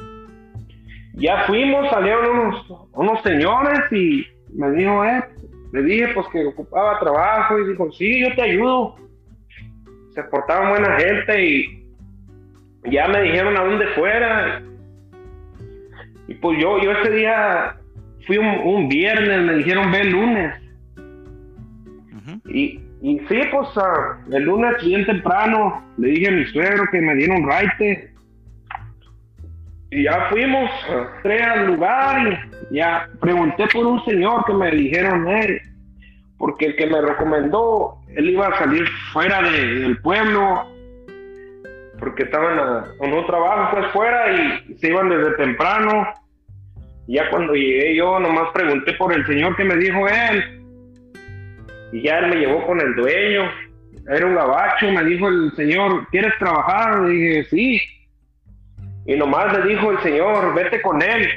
Ya 1.12 1.44
fuimos, 1.46 1.90
salieron 1.90 2.38
unos, 2.38 2.66
unos 2.92 3.22
señores 3.22 3.80
y 3.92 4.26
me 4.54 4.70
dijo, 4.70 5.04
eh, 5.04 5.22
le 5.72 5.82
dije 5.82 6.08
pues 6.14 6.26
que 6.32 6.46
ocupaba 6.46 6.98
trabajo 6.98 7.58
y 7.58 7.68
dijo, 7.68 7.92
sí, 7.92 8.20
yo 8.20 8.34
te 8.34 8.42
ayudo. 8.42 8.96
Se 10.14 10.22
portaban 10.24 10.70
buena 10.70 10.98
gente 10.98 11.44
y 11.44 11.85
ya 12.84 13.08
me 13.08 13.22
dijeron 13.22 13.56
a 13.56 13.64
dónde 13.64 13.86
fuera. 13.88 14.62
Y 16.28 16.34
pues 16.34 16.58
yo, 16.60 16.82
yo 16.82 16.92
ese 16.92 17.10
día 17.10 17.76
fui 18.26 18.38
un, 18.38 18.88
viernes, 18.88 19.42
me 19.42 19.54
dijeron 19.54 19.90
ve 19.90 20.00
el 20.00 20.10
lunes. 20.10 20.54
y, 22.46 22.80
y 23.02 23.18
sí, 23.28 23.40
pues 23.50 23.68
ah, 23.76 24.18
el 24.32 24.44
lunes 24.44 24.84
bien 24.84 25.06
temprano 25.06 25.84
le 25.98 26.08
dije 26.08 26.28
a 26.28 26.32
mi 26.32 26.44
suegro 26.46 26.84
que 26.90 27.00
me 27.00 27.14
diera 27.14 27.34
un 27.34 27.48
raite. 27.48 28.12
Y 29.90 30.02
ya 30.02 30.26
fuimos, 30.30 30.68
entré 31.16 31.42
al 31.42 31.68
lugar 31.68 32.50
y 32.70 32.76
ya 32.76 33.08
pregunté 33.20 33.66
por 33.72 33.86
un 33.86 34.04
señor 34.04 34.44
que 34.44 34.52
me 34.52 34.70
dijeron, 34.72 35.28
él, 35.28 35.60
porque 36.38 36.66
el 36.66 36.76
que 36.76 36.86
me 36.86 37.00
recomendó, 37.00 38.00
él 38.16 38.30
iba 38.30 38.48
a 38.48 38.58
salir 38.58 38.84
fuera 39.12 39.42
del 39.42 39.98
pueblo 39.98 40.66
porque 41.98 42.24
estaban 42.24 42.84
en 43.00 43.12
un 43.12 43.26
trabajo 43.26 43.76
pues 43.76 43.92
fuera 43.92 44.32
y 44.32 44.74
se 44.78 44.88
iban 44.88 45.08
desde 45.08 45.36
temprano. 45.36 46.06
Ya 47.08 47.28
cuando 47.30 47.54
llegué 47.54 47.96
yo 47.96 48.18
nomás 48.18 48.50
pregunté 48.52 48.92
por 48.94 49.12
el 49.12 49.24
señor 49.26 49.56
que 49.56 49.64
me 49.64 49.76
dijo 49.76 50.06
él. 50.08 50.62
Y 51.92 52.02
ya 52.02 52.18
él 52.18 52.28
me 52.28 52.36
llevó 52.36 52.66
con 52.66 52.80
el 52.80 52.94
dueño. 52.94 53.50
Era 54.08 54.26
un 54.26 54.34
gabacho, 54.34 54.90
me 54.90 55.04
dijo 55.04 55.28
el 55.28 55.52
señor, 55.56 56.06
¿quieres 56.10 56.32
trabajar? 56.38 57.06
Dije, 57.06 57.44
sí. 57.44 57.80
Y 59.06 59.16
nomás 59.16 59.56
le 59.56 59.68
dijo 59.68 59.90
el 59.92 59.98
señor, 60.00 60.54
vete 60.54 60.82
con 60.82 61.00
él. 61.00 61.28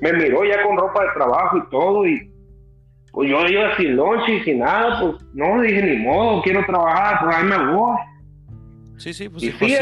Me 0.00 0.12
miró 0.12 0.44
ya 0.44 0.62
con 0.62 0.76
ropa 0.76 1.02
de 1.02 1.12
trabajo 1.14 1.56
y 1.58 1.70
todo 1.70 2.06
y 2.06 2.30
pues 3.12 3.30
yo 3.30 3.44
iba 3.46 3.76
sin 3.76 3.96
noche 3.96 4.34
y 4.34 4.40
sin 4.44 4.60
nada, 4.60 5.00
pues 5.00 5.24
no, 5.34 5.60
dije 5.60 5.82
ni 5.82 5.96
modo, 6.04 6.40
quiero 6.42 6.64
trabajar, 6.66 7.18
pues 7.24 7.36
ahí 7.36 7.44
me 7.44 7.72
voy. 7.72 7.96
Sí, 8.98 9.12
sí, 9.14 9.28
pues 9.28 9.42
sí. 9.42 9.52
Pues 9.58 9.78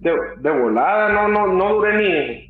de, 0.00 0.50
volada, 0.50 1.08
no, 1.12 1.28
no, 1.28 1.46
no 1.48 1.74
duré 1.74 1.96
ni 1.96 2.48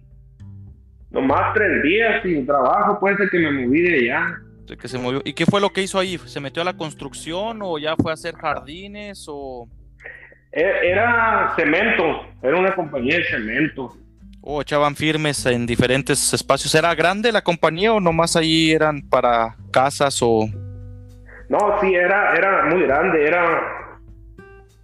nomás 1.11 1.55
tres 1.55 1.83
días 1.83 2.23
sin 2.23 2.47
trabajo, 2.47 3.01
puede 3.01 3.17
ser 3.17 3.31
que 3.31 3.39
me 3.39 3.51
moví 3.51 3.81
de 3.83 3.99
allá. 3.99 4.39
De 4.67 4.77
que 4.77 4.89
se 4.89 4.99
movió. 4.99 5.23
¿Y 5.25 5.33
qué 5.33 5.47
fue 5.47 5.61
lo 5.61 5.71
que 5.71 5.83
hizo 5.83 5.99
ahí? 5.99 6.19
¿Se 6.19 6.41
metió 6.41 6.61
a 6.61 6.65
la 6.65 6.77
construcción 6.77 7.61
o 7.63 7.79
ya 7.79 7.97
fue 7.97 8.13
a 8.13 8.15
hacer 8.15 8.35
jardines 8.35 9.25
o...? 9.29 9.67
E, 10.53 10.63
era 10.63 11.55
cemento, 11.57 12.27
era 12.43 12.59
una 12.59 12.75
compañía 12.75 13.17
de 13.17 13.25
cemento. 13.25 13.97
¿O 14.41 14.61
echaban 14.61 14.95
firmes 14.95 15.45
en 15.47 15.67
diferentes 15.67 16.33
espacios? 16.33 16.75
¿Era 16.75 16.95
grande 16.95 17.33
la 17.33 17.43
compañía 17.43 17.93
o 17.93 18.01
nomás 18.01 18.37
ahí 18.37 18.73
eran 18.73 19.01
para 19.09 19.57
casas 19.73 20.19
o...? 20.21 20.47
No, 21.49 21.81
sí, 21.81 21.95
era, 21.95 22.37
era 22.37 22.67
muy 22.67 22.83
grande, 22.83 23.27
era 23.27 23.88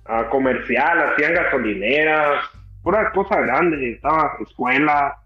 a 0.06 0.28
comercial, 0.28 1.12
hacían 1.12 1.34
gasolineras, 1.34 2.44
pura 2.82 3.10
cosa 3.12 3.40
grande, 3.40 3.92
estaba 3.92 4.36
escuela. 4.40 5.16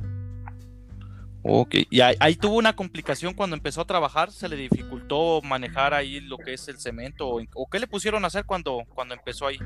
Ok, 1.43 1.77
y 1.91 2.01
ahí, 2.01 2.37
tuvo 2.37 2.57
una 2.57 2.75
complicación 2.75 3.33
cuando 3.33 3.57
empezó 3.57 3.81
a 3.81 3.87
trabajar, 3.87 4.31
se 4.31 4.49
le 4.49 4.57
dificultó 4.57 5.41
manejar 5.43 5.95
ahí 5.95 6.21
lo 6.21 6.37
que 6.37 6.53
es 6.53 6.69
el 6.69 6.79
cemento, 6.79 7.29
o, 7.29 7.71
qué 7.71 7.79
le 7.79 7.87
pusieron 7.87 8.25
a 8.25 8.27
hacer 8.27 8.45
cuando, 8.45 8.83
cuando 8.95 9.15
empezó 9.15 9.47
ahí. 9.47 9.59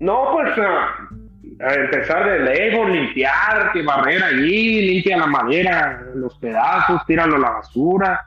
No, 0.00 0.30
pues 0.32 0.58
a, 0.58 1.74
empezar 1.74 2.30
de 2.30 2.40
lejos, 2.40 2.90
limpiar, 2.90 3.72
que 3.72 3.82
barrer 3.82 4.22
allí, 4.22 4.82
limpia 4.92 5.18
la 5.18 5.26
madera, 5.26 6.02
los 6.14 6.36
pedazos, 6.38 7.04
tíralo 7.06 7.36
a 7.36 7.38
la 7.38 7.50
basura. 7.50 8.26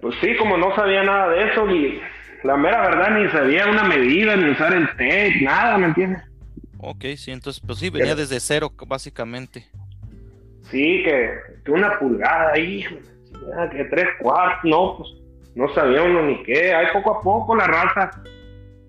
Pues 0.00 0.14
sí, 0.20 0.36
como 0.36 0.56
no 0.56 0.74
sabía 0.74 1.02
nada 1.02 1.28
de 1.28 1.50
eso, 1.50 1.70
y 1.70 2.00
la 2.44 2.56
mera 2.56 2.82
verdad 2.82 3.18
ni 3.18 3.28
sabía 3.30 3.66
una 3.66 3.84
medida, 3.84 4.36
ni 4.36 4.50
usar 4.50 4.74
el 4.74 4.88
tape, 4.90 5.40
nada, 5.42 5.78
¿me 5.78 5.86
entiendes? 5.86 6.22
Ok, 6.78 7.04
sí, 7.16 7.30
entonces, 7.30 7.62
pues 7.64 7.78
sí, 7.78 7.90
venía 7.90 8.14
desde 8.14 8.40
cero, 8.40 8.72
básicamente. 8.86 9.66
Sí, 10.70 11.02
que, 11.04 11.30
una 11.70 11.98
pulgada 11.98 12.52
ahí, 12.52 12.84
que 13.70 13.84
tres 13.84 14.08
cuartos, 14.20 14.64
no, 14.64 14.96
pues 14.96 15.10
no 15.54 15.72
sabía 15.74 16.02
uno 16.02 16.22
ni 16.22 16.42
qué. 16.42 16.74
Ahí 16.74 16.86
poco 16.92 17.18
a 17.18 17.20
poco 17.20 17.54
la 17.54 17.66
raza 17.66 18.10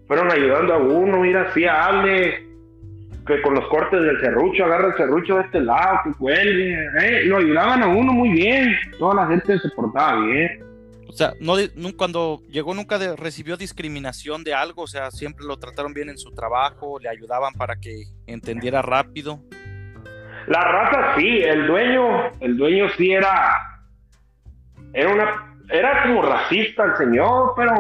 fueron 0.08 0.32
ayudando 0.32 0.74
a 0.74 0.78
uno, 0.78 1.20
mira, 1.20 1.44
así 1.44 1.66
hable, 1.66 2.48
que 3.28 3.42
con 3.42 3.54
los 3.54 3.68
cortes 3.68 4.02
del 4.02 4.20
serrucho, 4.22 4.66
agarra 4.66 4.88
el 4.88 4.98
serrucho 4.98 5.36
de 5.36 5.44
este 5.44 5.60
lado, 5.60 6.00
que 6.04 6.14
cuelgue, 6.14 6.88
eh, 7.00 7.26
lo 7.26 7.38
ayudaban 7.38 7.84
a 7.84 7.88
uno 7.88 8.12
muy 8.12 8.30
bien, 8.30 8.76
toda 8.98 9.16
la 9.16 9.28
gente 9.28 9.60
se 9.60 9.70
portaba 9.70 10.20
bien. 10.26 10.73
O 11.14 11.16
sea, 11.16 11.34
no, 11.40 11.54
cuando 11.96 12.42
llegó 12.50 12.74
nunca 12.74 12.98
recibió 13.16 13.56
discriminación 13.56 14.44
de 14.44 14.56
algo, 14.56 14.82
o 14.82 14.88
sea, 14.88 15.12
siempre 15.12 15.46
lo 15.46 15.58
trataron 15.58 15.94
bien 15.94 16.10
en 16.10 16.18
su 16.18 16.32
trabajo, 16.32 16.98
le 17.00 17.08
ayudaban 17.08 17.54
para 17.54 17.76
que 17.76 18.06
entendiera 18.26 18.82
rápido. 18.82 19.40
La 20.48 20.62
raza 20.62 21.16
sí, 21.16 21.38
el 21.44 21.68
dueño, 21.68 22.32
el 22.40 22.58
dueño 22.58 22.90
sí 22.98 23.12
era, 23.12 23.60
era 24.92 25.14
una, 25.14 25.56
era 25.70 26.02
como 26.02 26.24
racista 26.24 26.84
el 26.86 26.98
señor, 26.98 27.54
pero 27.56 27.76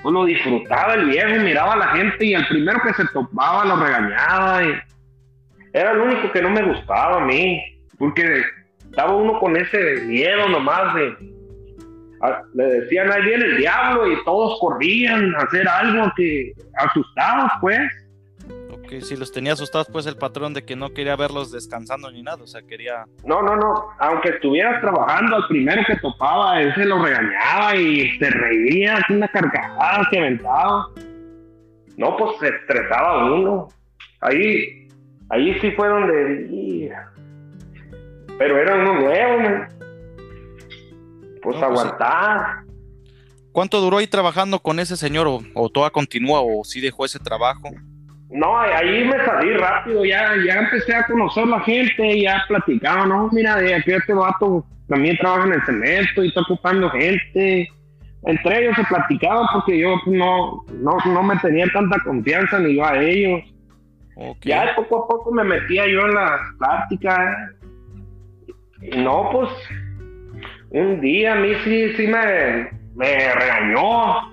pues 0.00 0.12
lo 0.12 0.24
disfrutaba 0.24 0.94
el 0.94 1.06
viejo, 1.06 1.42
miraba 1.42 1.72
a 1.72 1.78
la 1.78 1.88
gente 1.88 2.26
y 2.26 2.34
el 2.34 2.46
primero 2.46 2.80
que 2.80 2.94
se 2.94 3.08
topaba 3.08 3.64
lo 3.64 3.74
regañaba 3.74 4.62
y 4.62 4.74
era 5.72 5.90
el 5.90 5.98
único 5.98 6.30
que 6.30 6.42
no 6.42 6.50
me 6.50 6.62
gustaba 6.62 7.16
a 7.22 7.26
mí, 7.26 7.60
porque 7.98 8.44
estaba 8.88 9.16
uno 9.16 9.40
con 9.40 9.56
ese 9.56 10.02
miedo 10.02 10.48
nomás 10.48 10.94
de 10.94 11.39
le 12.54 12.64
decían 12.64 13.10
ahí 13.10 13.22
viene 13.22 13.44
el 13.44 13.56
diablo 13.56 14.10
y 14.10 14.24
todos 14.24 14.58
corrían 14.60 15.34
a 15.36 15.38
hacer 15.38 15.66
algo 15.68 16.12
que 16.16 16.52
asustados 16.74 17.50
pues. 17.60 17.80
Ok, 18.72 19.00
si 19.02 19.16
los 19.16 19.32
tenía 19.32 19.54
asustados 19.54 19.88
pues 19.90 20.06
el 20.06 20.16
patrón 20.16 20.52
de 20.52 20.64
que 20.64 20.76
no 20.76 20.90
quería 20.92 21.16
verlos 21.16 21.50
descansando 21.52 22.10
ni 22.10 22.22
nada, 22.22 22.42
o 22.42 22.46
sea, 22.46 22.62
quería... 22.62 23.04
No, 23.24 23.42
no, 23.42 23.56
no, 23.56 23.86
aunque 23.98 24.30
estuvieras 24.30 24.80
trabajando, 24.80 25.36
al 25.36 25.46
primero 25.48 25.82
que 25.86 25.96
topaba, 25.96 26.60
él 26.60 26.74
se 26.74 26.84
lo 26.84 27.02
regañaba 27.02 27.76
y 27.76 28.18
se 28.18 28.30
reía, 28.30 28.96
así 28.96 29.14
una 29.14 29.28
carcajada 29.28 30.06
que 30.10 30.18
aventaba. 30.18 30.88
No, 31.96 32.16
pues 32.16 32.38
se 32.40 32.48
estresaba 32.48 33.32
uno. 33.32 33.68
Ahí, 34.20 34.88
ahí 35.30 35.58
sí 35.60 35.70
fue 35.72 35.88
donde... 35.88 36.92
Pero 38.38 38.58
era 38.58 38.74
uno 38.74 39.00
nuevo, 39.00 39.66
pues, 41.42 41.56
pues 41.56 41.62
aguantar. 41.62 42.64
¿Cuánto 43.52 43.80
duró 43.80 43.98
ahí 43.98 44.06
trabajando 44.06 44.60
con 44.60 44.78
ese 44.78 44.96
señor? 44.96 45.26
¿O, 45.26 45.40
o 45.54 45.68
todavía 45.68 45.92
continúa 45.92 46.40
o 46.40 46.64
sí 46.64 46.80
dejó 46.80 47.04
ese 47.04 47.18
trabajo? 47.18 47.70
No, 48.30 48.58
ahí 48.58 49.04
me 49.04 49.24
salí 49.24 49.54
rápido, 49.54 50.04
ya, 50.04 50.34
ya 50.46 50.60
empecé 50.60 50.94
a 50.94 51.04
conocer 51.04 51.48
la 51.48 51.58
gente, 51.60 52.20
ya 52.20 52.44
platicaba, 52.46 53.04
no, 53.04 53.28
mira, 53.32 53.56
de 53.56 53.74
aquí 53.74 53.90
este 53.90 54.14
vato 54.14 54.64
también 54.88 55.16
trabaja 55.18 55.48
en 55.48 55.54
el 55.54 55.62
cemento 55.64 56.22
y 56.22 56.28
está 56.28 56.42
ocupando 56.42 56.90
gente. 56.90 57.68
Entre 58.22 58.58
ellos 58.60 58.76
se 58.76 58.84
platicaba 58.84 59.48
porque 59.52 59.78
yo 59.78 59.96
pues, 60.04 60.16
no, 60.16 60.64
no, 60.74 60.96
no 61.06 61.22
me 61.22 61.36
tenía 61.38 61.66
tanta 61.72 61.98
confianza 62.04 62.60
ni 62.60 62.76
yo 62.76 62.84
a 62.84 63.00
ellos. 63.02 63.42
Ya 64.42 64.74
poco 64.76 65.04
a 65.04 65.08
poco 65.08 65.32
me 65.32 65.42
metía 65.42 65.86
yo 65.88 66.00
en 66.00 66.14
las 66.14 66.40
pláticas. 66.58 67.36
Y 68.82 68.98
no, 68.98 69.30
pues 69.32 69.48
un 70.70 71.00
día 71.00 71.32
a 71.32 71.36
mí 71.36 71.52
sí, 71.64 71.92
sí 71.96 72.06
me, 72.06 72.70
me 72.94 73.34
regañó. 73.34 74.30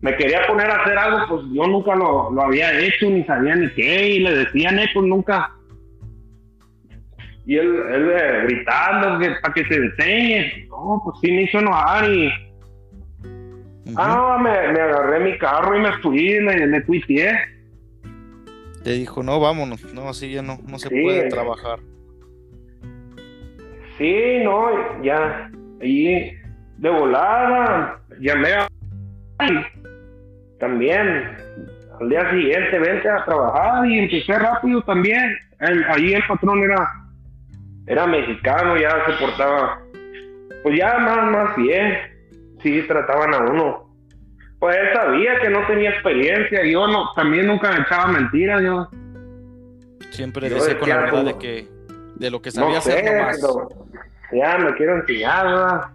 Me 0.00 0.16
quería 0.16 0.44
poner 0.48 0.68
a 0.68 0.82
hacer 0.82 0.98
algo, 0.98 1.18
pues 1.28 1.42
yo 1.52 1.64
nunca 1.66 1.94
lo, 1.94 2.30
lo 2.32 2.42
había 2.42 2.76
hecho, 2.80 3.08
ni 3.08 3.22
sabía 3.24 3.54
ni 3.54 3.70
qué, 3.70 4.08
y 4.08 4.18
le 4.18 4.34
decían, 4.34 4.78
eh, 4.80 4.90
pues 4.92 5.06
nunca. 5.06 5.52
Y 7.46 7.56
él, 7.56 7.68
él 7.92 8.10
eh, 8.10 8.40
gritando 8.44 9.20
que, 9.20 9.30
para 9.40 9.54
que 9.54 9.64
se 9.64 9.76
enseñe. 9.76 10.68
No, 10.68 11.00
pues 11.04 11.18
sí 11.20 11.30
me 11.30 11.42
hizo 11.42 11.60
enojar 11.60 12.10
y. 12.10 12.30
Ah, 13.96 14.38
me, 14.42 14.72
me, 14.72 14.80
agarré 14.80 15.20
mi 15.20 15.38
carro 15.38 15.76
y 15.76 15.80
me 15.80 15.92
fui, 15.98 16.40
me, 16.40 16.66
me 16.66 16.80
pie. 16.80 17.36
Te 18.82 18.90
dijo, 18.90 19.22
no, 19.22 19.38
vámonos, 19.38 19.92
no, 19.92 20.08
así 20.08 20.32
ya 20.32 20.42
no, 20.42 20.58
no 20.66 20.78
se 20.78 20.90
puede 20.90 21.28
trabajar. 21.28 21.78
Sí, 23.98 24.40
no, 24.42 25.02
ya, 25.02 25.50
ahí 25.80 26.36
de 26.78 26.90
volada, 26.90 27.98
llamé 28.18 28.52
a... 28.52 28.68
También, 30.58 31.36
al 32.00 32.08
día 32.08 32.30
siguiente 32.30 32.78
vente 32.78 33.08
a 33.08 33.24
trabajar 33.24 33.86
y 33.86 33.98
empecé 33.98 34.38
rápido 34.38 34.82
también. 34.82 35.36
ahí 35.88 36.14
el 36.14 36.22
patrón 36.26 36.62
era, 36.62 36.88
era 37.86 38.06
mexicano, 38.06 38.76
ya 38.76 39.04
se 39.06 39.12
portaba, 39.24 39.80
pues 40.62 40.78
ya 40.78 40.98
más, 40.98 41.30
más 41.30 41.56
bien, 41.56 41.98
sí 42.62 42.82
trataban 42.82 43.34
a 43.34 43.38
uno. 43.38 43.92
Pues 44.58 44.76
él 44.76 44.88
sabía 44.94 45.40
que 45.40 45.50
no 45.50 45.66
tenía 45.66 45.90
experiencia, 45.90 46.64
yo 46.64 46.86
no, 46.86 47.12
también 47.16 47.48
nunca 47.48 47.72
me 47.72 47.80
echaba 47.80 48.06
mentiras, 48.06 48.62
yo. 48.62 48.88
Siempre 50.10 50.48
decía 50.48 50.78
con 50.78 50.88
la 50.88 50.96
verdad 50.98 51.24
de 51.24 51.38
que 51.38 51.71
de 52.22 52.30
lo 52.30 52.40
que 52.40 52.50
sabía 52.52 52.78
hacer 52.78 53.04
nomás 53.04 53.40
ya 54.32 54.56
me 54.56 54.74
quiero 54.76 54.96
enseñar, 54.96 55.90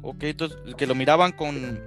Ok, 0.00 0.22
entonces 0.22 0.56
que 0.76 0.86
lo 0.86 0.94
miraban 0.94 1.32
con, 1.32 1.80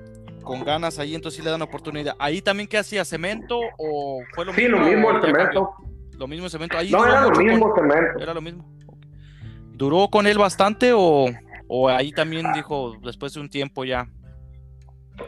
con 0.43 0.65
ganas 0.65 0.99
ahí, 0.99 1.15
entonces 1.15 1.37
sí 1.37 1.43
le 1.43 1.49
dan 1.49 1.61
oportunidad. 1.61 2.13
¿Ahí 2.19 2.41
también 2.41 2.67
qué 2.67 2.77
hacía? 2.77 3.05
¿Cemento 3.05 3.57
o 3.77 4.21
fue 4.35 4.43
lo 4.43 4.51
mismo? 4.51 4.63
Sí, 4.63 4.67
lo 4.67 4.79
mismo 4.79 5.11
el 5.11 5.21
cemento. 5.21 5.75
Lo 6.17 6.27
mismo 6.27 6.45
el 6.45 6.51
cemento. 6.51 6.77
Ahí 6.77 6.91
no, 6.91 7.05
era 7.05 7.21
lo 7.21 7.31
mismo 7.31 7.73
cemento. 7.73 8.19
Era 8.19 8.33
lo 8.33 8.41
mismo. 8.41 8.65
¿Duró 9.71 10.09
con 10.09 10.27
él 10.27 10.37
bastante 10.37 10.91
o, 10.93 11.29
o 11.67 11.89
ahí 11.89 12.11
también 12.11 12.51
dijo 12.53 12.97
después 13.01 13.33
de 13.33 13.39
un 13.39 13.49
tiempo 13.49 13.85
ya? 13.85 14.07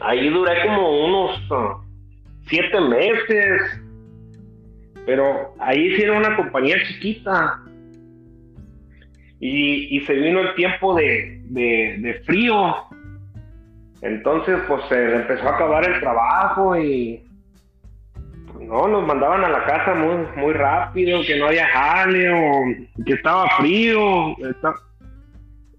Ahí 0.02 0.28
duré 0.28 0.66
como 0.66 1.06
unos 1.06 1.50
uh, 1.50 1.82
siete 2.48 2.80
meses, 2.80 3.62
pero 5.06 5.54
ahí 5.58 5.94
sí 5.96 6.02
era 6.02 6.18
una 6.18 6.36
compañía 6.36 6.76
chiquita 6.86 7.60
y, 9.40 10.00
se 10.06 10.14
vino 10.14 10.40
el 10.40 10.54
tiempo 10.54 10.94
de, 10.94 12.22
frío. 12.24 12.74
Entonces, 14.00 14.58
pues 14.66 14.82
se 14.88 15.16
empezó 15.16 15.48
a 15.48 15.54
acabar 15.54 15.88
el 15.88 16.00
trabajo 16.00 16.76
y 16.78 17.22
no, 18.60 18.88
nos 18.88 19.06
mandaban 19.06 19.44
a 19.44 19.48
la 19.48 19.64
casa 19.64 19.94
muy, 19.94 20.26
muy 20.36 20.52
rápido, 20.54 21.20
que 21.26 21.38
no 21.38 21.46
había 21.46 21.66
jale 21.68 22.30
o 22.30 23.04
que 23.04 23.12
estaba 23.12 23.48
frío, 23.58 24.34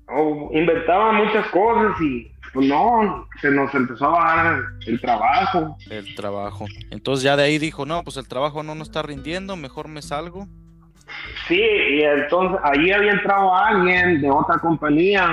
o 0.08 0.50
inventaban 0.54 1.16
muchas 1.16 1.48
cosas 1.48 2.00
y 2.02 2.32
pues 2.56 2.70
no, 2.70 3.28
se 3.42 3.52
nos 3.52 3.76
empezó 3.76 4.06
a 4.06 4.12
bajar 4.12 4.64
el 4.88 5.02
trabajo. 5.02 5.78
El 5.90 6.16
trabajo. 6.16 6.66
Entonces 6.90 7.22
ya 7.22 7.36
de 7.36 7.44
ahí 7.44 7.58
dijo, 7.58 7.86
no, 7.86 8.02
pues 8.02 8.16
el 8.16 8.30
trabajo 8.30 8.64
no 8.64 8.76
nos 8.76 8.88
está 8.88 9.02
rindiendo, 9.02 9.58
mejor 9.58 9.90
me 9.90 10.02
salgo. 10.02 10.48
Sí, 11.50 11.60
y 11.60 12.02
entonces 12.02 12.58
ahí 12.64 12.92
había 12.92 13.12
entrado 13.12 13.54
alguien 13.54 14.22
de 14.22 14.32
otra 14.32 14.58
compañía. 14.60 15.28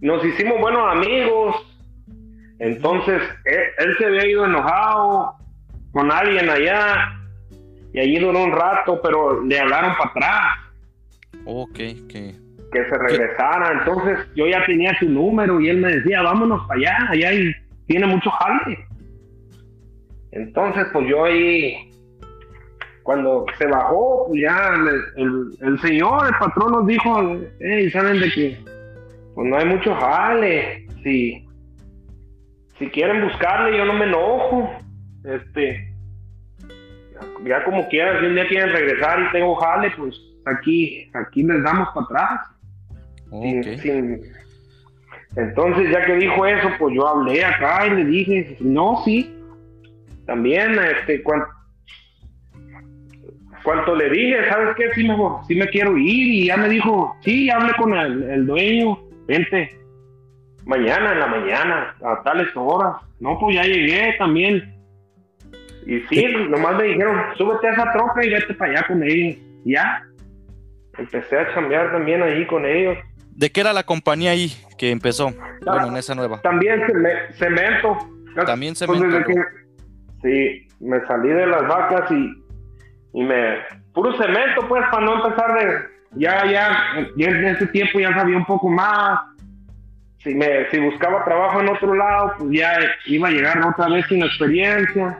Nos 0.00 0.24
hicimos 0.24 0.60
buenos 0.60 0.92
amigos. 0.92 1.56
Entonces 2.60 3.20
él, 3.44 3.96
se 3.98 4.06
había 4.06 4.28
ido 4.28 4.44
enojado 4.44 5.34
con 5.90 6.12
alguien 6.12 6.48
allá 6.48 7.18
y 7.92 7.98
allí 7.98 8.18
duró 8.20 8.44
un 8.44 8.52
rato, 8.52 9.00
pero 9.02 9.42
le 9.42 9.58
hablaron 9.58 9.96
para 9.96 10.10
atrás. 10.10 10.44
Ok, 11.46 11.74
que 12.08 12.36
que 12.72 12.84
se 12.84 12.98
regresara. 12.98 13.72
Entonces 13.80 14.18
yo 14.34 14.46
ya 14.46 14.64
tenía 14.66 14.96
su 14.98 15.08
número 15.08 15.60
y 15.60 15.68
él 15.68 15.78
me 15.78 15.96
decía, 15.96 16.22
vámonos 16.22 16.66
para 16.66 16.80
allá, 16.80 16.96
allá 17.10 17.30
tiene 17.86 18.06
mucho 18.06 18.30
jale. 18.30 18.78
Entonces, 20.32 20.86
pues 20.92 21.08
yo 21.08 21.24
ahí 21.24 21.90
cuando 23.02 23.44
se 23.58 23.66
bajó, 23.66 24.26
pues 24.28 24.42
ya 24.42 24.72
el, 25.16 25.80
señor, 25.80 26.28
el 26.28 26.34
patrón 26.38 26.72
nos 26.72 26.86
dijo, 26.86 27.40
hey, 27.58 27.90
saben 27.90 28.20
de 28.20 28.30
que 28.30 28.58
pues 29.34 29.48
no 29.48 29.56
hay 29.56 29.64
mucho 29.64 29.94
jale, 29.94 30.86
si, 31.02 31.44
si 32.78 32.88
quieren 32.90 33.22
buscarle 33.22 33.76
yo 33.76 33.84
no 33.84 33.94
me 33.94 34.04
enojo, 34.04 34.70
este, 35.24 35.92
ya 37.44 37.64
como 37.64 37.88
quieran, 37.88 38.20
si 38.20 38.26
un 38.26 38.34
día 38.34 38.46
quieren 38.46 38.70
regresar 38.70 39.20
y 39.20 39.32
tengo 39.32 39.54
jale, 39.56 39.92
pues 39.96 40.14
aquí, 40.44 41.10
aquí 41.14 41.42
les 41.42 41.62
damos 41.62 41.88
para 41.94 42.06
atrás. 42.06 42.49
Entonces 45.36 45.90
ya 45.90 46.04
que 46.04 46.16
dijo 46.16 46.46
eso, 46.46 46.68
pues 46.78 46.94
yo 46.94 47.06
hablé 47.06 47.44
acá 47.44 47.86
y 47.86 47.90
le 47.90 48.04
dije, 48.04 48.56
no, 48.60 49.02
sí, 49.04 49.34
también, 50.26 50.76
este, 50.78 51.22
cuando 51.22 51.46
cuando 53.62 53.94
le 53.94 54.08
dije, 54.10 54.48
¿sabes 54.48 54.74
qué? 54.76 54.90
Sí 54.94 55.06
me, 55.06 55.16
sí 55.46 55.54
me 55.54 55.68
quiero 55.68 55.96
ir 55.96 56.28
y 56.28 56.46
ya 56.46 56.56
me 56.56 56.68
dijo, 56.68 57.14
sí, 57.20 57.50
hable 57.50 57.72
con 57.74 57.94
el, 57.94 58.46
dueño, 58.46 58.98
vente, 59.26 59.76
mañana 60.64 61.12
en 61.12 61.20
la 61.20 61.26
mañana, 61.26 61.94
a 62.02 62.22
tales 62.22 62.48
horas. 62.54 62.96
No, 63.20 63.38
pues 63.38 63.56
ya 63.56 63.62
llegué 63.64 64.14
también. 64.18 64.74
Y 65.86 66.00
sí, 66.08 66.26
nomás 66.48 66.76
me 66.76 66.84
dijeron, 66.84 67.18
súbete 67.36 67.68
a 67.68 67.72
esa 67.72 67.92
troca 67.92 68.24
y 68.24 68.30
vete 68.30 68.54
para 68.54 68.72
allá 68.72 68.86
con 68.86 69.02
ellos. 69.02 69.38
ya. 69.64 70.02
Empecé 70.98 71.38
a 71.38 71.54
chambear 71.54 71.92
también 71.92 72.22
ahí 72.22 72.46
con 72.46 72.66
ellos. 72.66 72.98
¿De 73.40 73.50
qué 73.50 73.62
era 73.62 73.72
la 73.72 73.84
compañía 73.84 74.32
ahí 74.32 74.52
que 74.76 74.90
empezó? 74.90 75.32
bueno, 75.64 75.86
en 75.86 75.96
esa 75.96 76.14
nueva. 76.14 76.42
También 76.42 76.82
cemento. 77.38 77.96
También 78.44 78.74
pues 78.74 79.00
cemento. 79.00 79.30
sí, 80.22 80.68
me 80.78 81.00
salí 81.06 81.30
de 81.30 81.46
las 81.46 81.66
vacas 81.66 82.10
y 82.10 82.34
y 83.14 83.22
me 83.22 83.56
puro 83.94 84.12
cemento 84.18 84.68
pues 84.68 84.84
para 84.90 85.06
no 85.06 85.24
empezar 85.24 85.54
de 85.54 85.78
ya 86.16 86.44
ya 86.44 87.08
ya 87.16 87.28
en 87.28 87.44
ese 87.46 87.66
tiempo 87.68 87.98
ya 87.98 88.14
sabía 88.14 88.36
un 88.36 88.44
poco 88.44 88.68
más 88.68 89.20
si 90.18 90.34
me 90.34 90.70
si 90.70 90.78
buscaba 90.78 91.24
trabajo 91.24 91.60
en 91.60 91.70
otro 91.70 91.94
lado 91.94 92.34
pues 92.38 92.50
ya 92.52 92.78
iba 93.06 93.28
a 93.28 93.30
llegar 93.32 93.66
otra 93.66 93.88
vez 93.88 94.06
sin 94.06 94.22
experiencia 94.22 95.18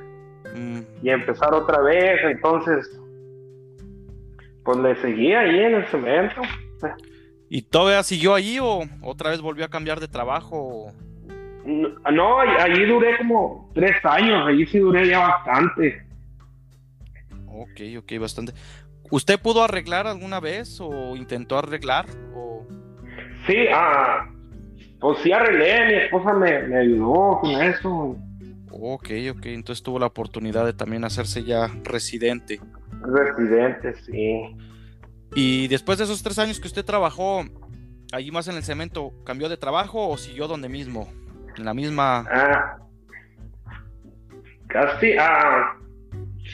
mm. 0.55 0.81
y 1.03 1.11
empezar 1.11 1.53
otra 1.53 1.81
vez 1.81 2.21
entonces 2.23 3.01
pues 4.63 4.79
le 4.79 4.95
seguía 5.01 5.41
ahí 5.41 5.59
en 5.59 5.75
el 5.75 5.87
cemento 5.87 6.43
¿Y 7.53 7.63
todavía 7.63 8.05
siguió 8.05 8.35
allí 8.35 8.61
o 8.61 8.83
otra 9.03 9.31
vez 9.31 9.41
volvió 9.41 9.65
a 9.65 9.69
cambiar 9.69 9.99
de 9.99 10.07
trabajo? 10.07 10.93
No, 11.67 12.39
allí 12.39 12.87
duré 12.87 13.19
como 13.19 13.69
tres 13.75 13.97
años, 14.05 14.47
allí 14.47 14.65
sí 14.67 14.79
duré 14.79 15.09
ya 15.09 15.19
bastante. 15.19 16.07
Ok, 17.49 17.81
ok, 17.99 18.21
bastante. 18.21 18.53
¿Usted 19.11 19.41
pudo 19.41 19.65
arreglar 19.65 20.07
alguna 20.07 20.39
vez 20.39 20.81
o 20.81 21.17
intentó 21.17 21.59
arreglar? 21.59 22.07
O... 22.33 22.65
Sí, 23.49 23.67
ah, 23.75 24.31
pues 25.01 25.19
sí 25.19 25.33
arreglé, 25.33 25.87
mi 25.87 25.95
esposa 26.05 26.33
me, 26.33 26.63
me 26.69 26.79
ayudó 26.79 27.41
con 27.41 27.51
eso. 27.51 28.17
Ok, 28.71 29.11
ok, 29.33 29.47
entonces 29.47 29.83
tuvo 29.83 29.99
la 29.99 30.07
oportunidad 30.07 30.65
de 30.65 30.73
también 30.73 31.03
hacerse 31.03 31.43
ya 31.43 31.69
residente. 31.83 32.61
Residente, 33.03 33.93
sí. 34.05 34.57
Y 35.35 35.69
después 35.69 35.99
de 35.99 36.05
esos 36.05 36.23
tres 36.23 36.39
años 36.39 36.59
que 36.59 36.67
usted 36.67 36.85
trabajó 36.85 37.45
allí 38.13 38.31
más 38.31 38.49
en 38.49 38.57
el 38.57 38.65
cemento, 38.65 39.13
¿cambió 39.25 39.49
de 39.49 39.57
trabajo 39.57 40.09
o 40.09 40.17
siguió 40.17 40.49
donde 40.49 40.69
mismo? 40.69 41.13
En 41.57 41.65
la 41.65 41.75
misma... 41.75 42.27
Ah, 42.31 42.79
casi, 44.69 45.13
ah, 45.19 45.77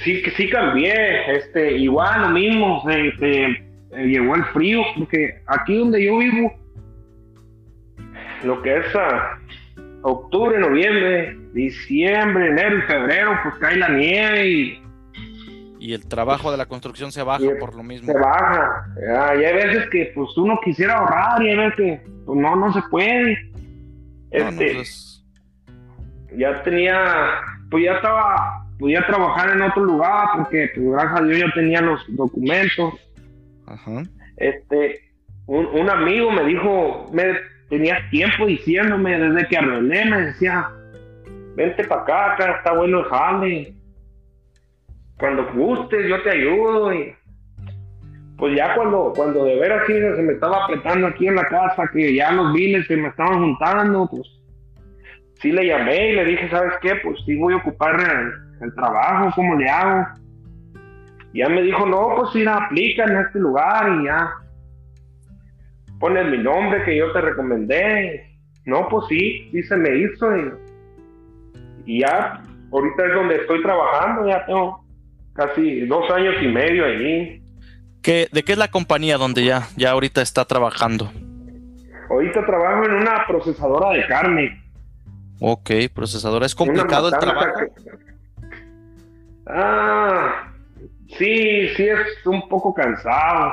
sí, 0.05 0.23
sí 0.37 0.51
cambié, 0.51 1.37
este, 1.37 1.79
igual 1.79 2.23
lo 2.23 2.29
mismo, 2.31 2.83
se, 2.87 3.17
se, 3.19 4.07
llegó 4.07 4.35
el 4.35 4.45
frío, 4.47 4.83
porque 4.97 5.43
aquí 5.47 5.77
donde 5.77 6.05
yo 6.05 6.19
vivo, 6.19 6.53
lo 8.45 8.61
que 8.63 8.79
es 8.79 8.87
ah, 8.95 9.39
octubre, 10.03 10.59
noviembre, 10.59 11.37
diciembre, 11.53 12.49
enero 12.49 12.79
y 12.79 12.83
febrero, 12.83 13.39
pues 13.43 13.55
cae 13.57 13.77
la 13.77 13.89
nieve 13.89 14.49
y... 14.49 14.86
Y 15.87 15.95
el 15.95 16.05
trabajo 16.05 16.51
de 16.51 16.57
la 16.57 16.67
construcción 16.67 17.13
se 17.13 17.23
baja 17.23 17.45
por 17.61 17.77
lo 17.77 17.85
mismo. 17.85 18.13
Se 18.13 18.19
baja. 18.19 18.89
y 19.39 19.45
hay 19.45 19.55
veces 19.55 19.89
que 19.89 20.11
pues 20.17 20.37
uno 20.37 20.59
quisiera 20.65 20.95
ahorrar 20.95 21.41
y 21.41 21.51
hay 21.51 21.57
veces 21.57 21.75
que 21.77 22.01
pues, 22.25 22.37
no, 22.41 22.57
no 22.57 22.73
se 22.73 22.83
puede. 22.91 23.53
Este, 24.33 24.75
pues, 24.75 25.25
Ya 26.37 26.61
tenía, 26.65 27.41
pues 27.71 27.85
ya 27.85 27.93
estaba, 27.93 28.67
podía 28.81 29.07
trabajar 29.07 29.51
en 29.51 29.63
otro 29.63 29.85
lugar 29.85 30.27
porque 30.35 30.73
pues 30.75 30.91
gracias 30.91 31.21
a 31.21 31.23
Dios 31.23 31.39
ya 31.39 31.53
tenía 31.55 31.81
los 31.83 32.05
documentos. 32.17 32.95
Ajá. 33.69 34.03
Este, 34.39 35.03
un, 35.47 35.67
un 35.67 35.89
amigo 35.89 36.33
me 36.33 36.47
dijo, 36.47 37.09
me 37.13 37.27
tenías 37.69 38.11
tiempo 38.11 38.45
diciéndome 38.45 39.21
desde 39.21 39.47
que 39.47 39.57
arreglé, 39.57 40.05
me 40.07 40.21
decía, 40.23 40.69
vente 41.55 41.85
para 41.85 42.03
acá, 42.03 42.33
acá 42.33 42.57
está 42.57 42.73
bueno 42.73 42.99
el 42.99 43.05
jale. 43.05 43.77
Cuando 45.19 45.47
gustes, 45.53 46.09
yo 46.09 46.23
te 46.23 46.31
ayudo. 46.31 46.93
Y 46.93 47.15
pues 48.39 48.57
ya 48.57 48.75
cuando, 48.75 49.13
cuando 49.15 49.45
de 49.45 49.59
veras 49.59 49.85
sí, 49.87 49.95
se 49.95 50.23
me 50.23 50.35
estaba 50.35 50.65
apretando 50.65 51.07
aquí 51.07 51.27
en 51.27 51.37
la 51.37 51.47
casa, 51.47 51.89
que 51.93 52.15
ya 52.15 52.33
los 52.33 52.53
biles 52.53 52.87
se 52.87 52.97
me 52.97 53.09
estaban 53.09 53.41
juntando, 53.41 54.09
pues 54.11 54.37
sí 55.41 55.53
le 55.53 55.67
llamé 55.67 56.11
y 56.11 56.17
le 56.17 56.25
dije, 56.25 56.49
¿sabes 56.51 56.75
qué? 56.83 56.97
Pues 56.97 57.19
sí 57.25 57.37
voy 57.37 57.55
a 57.55 57.59
ocupar 57.59 57.99
el, 58.61 58.75
trabajo, 58.75 59.31
¿cómo 59.35 59.57
le 59.57 59.69
hago? 59.69 60.07
Y 61.33 61.39
ya 61.41 61.49
me 61.49 61.63
dijo, 61.63 61.87
no, 61.87 62.15
pues 62.17 62.31
sí, 62.33 62.47
aplica 62.47 63.05
en 63.05 63.17
este 63.17 63.39
lugar 63.39 64.01
y 64.01 64.05
ya 64.07 64.31
pones 65.99 66.27
mi 66.31 66.39
nombre 66.39 66.83
que 66.85 66.97
yo 66.97 67.13
te 67.13 67.21
recomendé. 67.21 68.39
No, 68.65 68.89
pues 68.89 69.07
sí, 69.09 69.49
sí 69.53 69.63
se 69.63 69.77
me 69.77 69.97
hizo. 69.97 70.37
Y, 71.85 72.01
ya, 72.01 72.43
ahorita 72.73 73.07
es 73.07 73.15
donde 73.15 73.37
estoy 73.37 73.63
trabajando, 73.63 74.27
ya 74.29 74.45
tengo 74.47 74.86
casi 75.37 75.87
dos 75.87 76.11
años 76.11 76.35
y 76.43 76.49
medio 76.49 76.85
allí. 76.85 77.43
¿Qué, 78.03 78.29
¿De 78.33 78.43
qué 78.43 78.53
es 78.53 78.59
la 78.59 78.69
compañía 78.69 79.19
donde 79.19 79.45
ya, 79.45 79.69
ya 79.77 79.91
ahorita 79.91 80.23
está 80.23 80.45
trabajando? 80.45 81.11
Ahorita 82.09 82.47
trabajo 82.47 82.85
en 82.85 82.93
una 82.95 83.27
procesadora 83.27 83.91
de 83.91 84.07
carne. 84.07 84.63
Ok, 85.41 85.71
procesadora. 85.95 86.47
¿Es 86.47 86.55
complicado 86.55 87.09
el 87.09 87.19
trabajo? 87.19 87.61
Ah, 89.47 90.53
sí, 91.19 91.69
sí 91.77 91.89
es 91.89 92.27
un 92.27 92.49
poco 92.49 92.73
cansado 92.73 93.53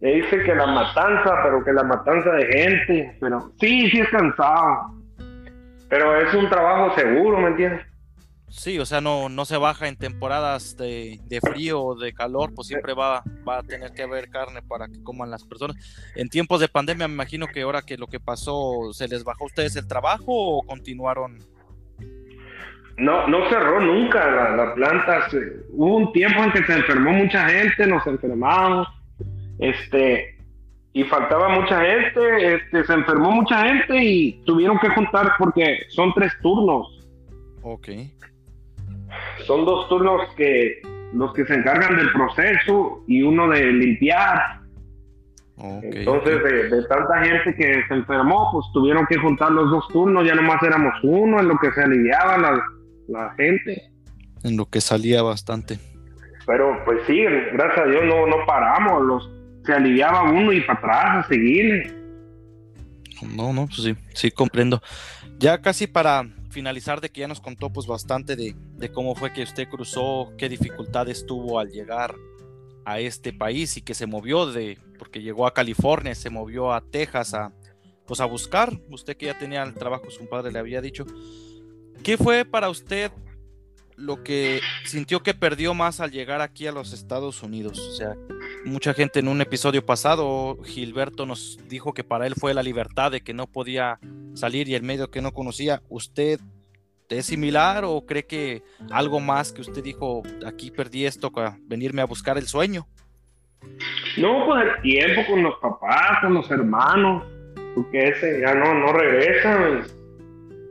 le 0.00 0.14
dice 0.14 0.42
que 0.44 0.54
la 0.54 0.66
matanza, 0.66 1.40
pero 1.42 1.64
que 1.64 1.72
la 1.72 1.82
matanza 1.82 2.30
de 2.30 2.46
gente, 2.46 3.16
pero 3.20 3.50
sí, 3.58 3.90
sí 3.90 3.98
es 3.98 4.08
cansado. 4.10 4.92
Pero 5.88 6.16
es 6.20 6.32
un 6.34 6.48
trabajo 6.48 6.94
seguro, 6.94 7.38
¿me 7.38 7.48
entiendes? 7.48 7.84
Sí, 8.50 8.78
o 8.78 8.86
sea, 8.86 9.00
no, 9.00 9.28
no 9.28 9.44
se 9.44 9.58
baja 9.58 9.88
en 9.88 9.96
temporadas 9.96 10.76
de, 10.76 11.20
frío 11.42 11.82
o 11.82 11.94
de 11.94 12.12
calor, 12.14 12.54
pues 12.54 12.68
siempre 12.68 12.94
va, 12.94 13.22
va 13.46 13.58
a 13.58 13.62
tener 13.62 13.92
que 13.92 14.02
haber 14.02 14.30
carne 14.30 14.62
para 14.62 14.88
que 14.88 15.02
coman 15.02 15.30
las 15.30 15.44
personas. 15.44 15.76
En 16.16 16.28
tiempos 16.28 16.60
de 16.60 16.68
pandemia, 16.68 17.08
me 17.08 17.14
imagino 17.14 17.46
que 17.46 17.62
ahora 17.62 17.82
que 17.82 17.98
lo 17.98 18.06
que 18.06 18.20
pasó, 18.20 18.92
¿se 18.92 19.06
les 19.06 19.22
bajó 19.22 19.44
a 19.44 19.46
ustedes 19.48 19.76
el 19.76 19.86
trabajo 19.86 20.26
o 20.28 20.62
continuaron? 20.62 21.38
No, 22.96 23.28
no 23.28 23.48
cerró 23.48 23.80
nunca 23.80 24.28
la, 24.30 24.56
la 24.56 24.74
planta. 24.74 25.28
hubo 25.70 25.96
un 25.96 26.12
tiempo 26.12 26.42
en 26.42 26.50
que 26.50 26.64
se 26.64 26.72
enfermó 26.72 27.12
mucha 27.12 27.48
gente, 27.48 27.86
nos 27.86 28.04
enfermamos 28.06 28.88
este, 29.58 30.36
y 30.92 31.04
faltaba 31.04 31.48
mucha 31.48 31.80
gente, 31.84 32.54
este, 32.54 32.84
se 32.84 32.92
enfermó 32.92 33.30
mucha 33.30 33.64
gente 33.66 34.02
y 34.02 34.42
tuvieron 34.44 34.78
que 34.78 34.88
juntar 34.88 35.32
porque 35.38 35.80
son 35.90 36.12
tres 36.14 36.32
turnos. 36.42 37.06
Ok. 37.62 37.88
Son 39.46 39.64
dos 39.64 39.88
turnos 39.88 40.22
que 40.36 40.80
los 41.12 41.32
que 41.32 41.44
se 41.46 41.54
encargan 41.54 41.96
del 41.96 42.12
proceso 42.12 43.04
y 43.06 43.22
uno 43.22 43.48
de 43.48 43.64
limpiar. 43.72 44.60
Entonces, 45.56 46.70
De, 46.70 46.82
tanta 46.84 47.24
gente 47.24 47.54
que 47.56 47.82
se 47.88 47.94
enfermó, 47.94 48.50
pues 48.52 48.66
tuvieron 48.72 49.06
que 49.06 49.16
juntar 49.16 49.50
los 49.50 49.70
dos 49.70 49.88
turnos, 49.88 50.24
ya 50.24 50.34
nomás 50.34 50.62
éramos 50.62 50.94
uno, 51.02 51.40
en 51.40 51.48
lo 51.48 51.58
que 51.58 51.72
se 51.72 51.82
aliviaba 51.82 52.38
la, 52.38 52.62
la 53.08 53.34
gente. 53.34 53.90
En 54.44 54.56
lo 54.56 54.66
que 54.66 54.80
salía 54.80 55.22
bastante. 55.22 55.78
Pero 56.46 56.82
pues 56.84 57.00
sí, 57.06 57.22
gracias 57.52 57.86
a 57.86 57.90
Dios 57.90 58.04
no, 58.04 58.26
no 58.26 58.46
paramos, 58.46 59.02
los 59.02 59.30
se 59.66 59.74
aliviaba 59.74 60.22
uno 60.22 60.52
y 60.52 60.62
para 60.62 60.78
atrás 60.78 61.24
a 61.24 61.28
seguirle. 61.28 61.92
No, 63.36 63.52
no, 63.52 63.66
pues 63.66 63.82
sí, 63.82 63.96
sí 64.14 64.30
comprendo. 64.30 64.80
Ya 65.38 65.60
casi 65.60 65.86
para 65.86 66.24
finalizar 66.50 67.00
de 67.00 67.10
que 67.10 67.20
ya 67.20 67.28
nos 67.28 67.40
contó 67.40 67.70
pues 67.70 67.86
bastante 67.86 68.36
de, 68.36 68.54
cómo 68.92 69.14
fue 69.14 69.32
que 69.32 69.42
usted 69.42 69.68
cruzó, 69.68 70.32
qué 70.38 70.48
dificultades 70.48 71.26
tuvo 71.26 71.58
al 71.58 71.70
llegar 71.70 72.14
a 72.84 73.00
este 73.00 73.32
país 73.32 73.76
y 73.76 73.82
que 73.82 73.94
se 73.94 74.06
movió 74.06 74.46
de, 74.46 74.78
porque 74.98 75.22
llegó 75.22 75.46
a 75.46 75.54
California, 75.54 76.14
se 76.14 76.30
movió 76.30 76.72
a 76.72 76.80
Texas 76.80 77.34
a, 77.34 77.52
pues 78.06 78.20
a 78.20 78.24
buscar, 78.24 78.80
usted 78.90 79.16
que 79.16 79.26
ya 79.26 79.38
tenía 79.38 79.62
el 79.62 79.74
trabajo, 79.74 80.10
su 80.10 80.26
padre 80.28 80.52
le 80.52 80.58
había 80.58 80.80
dicho, 80.80 81.04
¿qué 82.02 82.16
fue 82.16 82.44
para 82.44 82.70
usted 82.70 83.12
lo 83.96 84.22
que 84.22 84.60
sintió 84.84 85.22
que 85.22 85.34
perdió 85.34 85.74
más 85.74 86.00
al 86.00 86.12
llegar 86.12 86.40
aquí 86.40 86.66
a 86.66 86.72
los 86.72 86.92
Estados 86.92 87.42
Unidos? 87.42 87.78
O 87.78 87.92
sea, 87.92 88.14
mucha 88.68 88.94
gente 88.94 89.20
en 89.20 89.28
un 89.28 89.40
episodio 89.40 89.84
pasado, 89.84 90.58
Gilberto 90.64 91.26
nos 91.26 91.58
dijo 91.68 91.92
que 91.94 92.04
para 92.04 92.26
él 92.26 92.34
fue 92.38 92.54
la 92.54 92.62
libertad 92.62 93.10
de 93.10 93.22
que 93.22 93.34
no 93.34 93.46
podía 93.46 93.98
salir 94.34 94.68
y 94.68 94.74
el 94.74 94.82
medio 94.82 95.10
que 95.10 95.22
no 95.22 95.32
conocía. 95.32 95.82
¿Usted 95.88 96.38
es 97.08 97.26
similar 97.26 97.84
o 97.84 98.04
cree 98.04 98.26
que 98.26 98.62
algo 98.90 99.20
más 99.20 99.52
que 99.52 99.62
usted 99.62 99.82
dijo, 99.82 100.22
aquí 100.46 100.70
perdí 100.70 101.06
esto 101.06 101.30
para 101.30 101.56
venirme 101.62 102.02
a 102.02 102.06
buscar 102.06 102.36
el 102.38 102.46
sueño? 102.46 102.86
No, 104.18 104.46
pues 104.46 104.64
el 104.64 104.82
tiempo 104.82 105.22
con 105.26 105.42
los 105.42 105.56
papás, 105.58 106.20
con 106.20 106.34
los 106.34 106.50
hermanos, 106.50 107.24
porque 107.74 108.08
ese 108.08 108.40
ya 108.40 108.54
no, 108.54 108.74
no 108.74 108.92
regresa. 108.92 109.80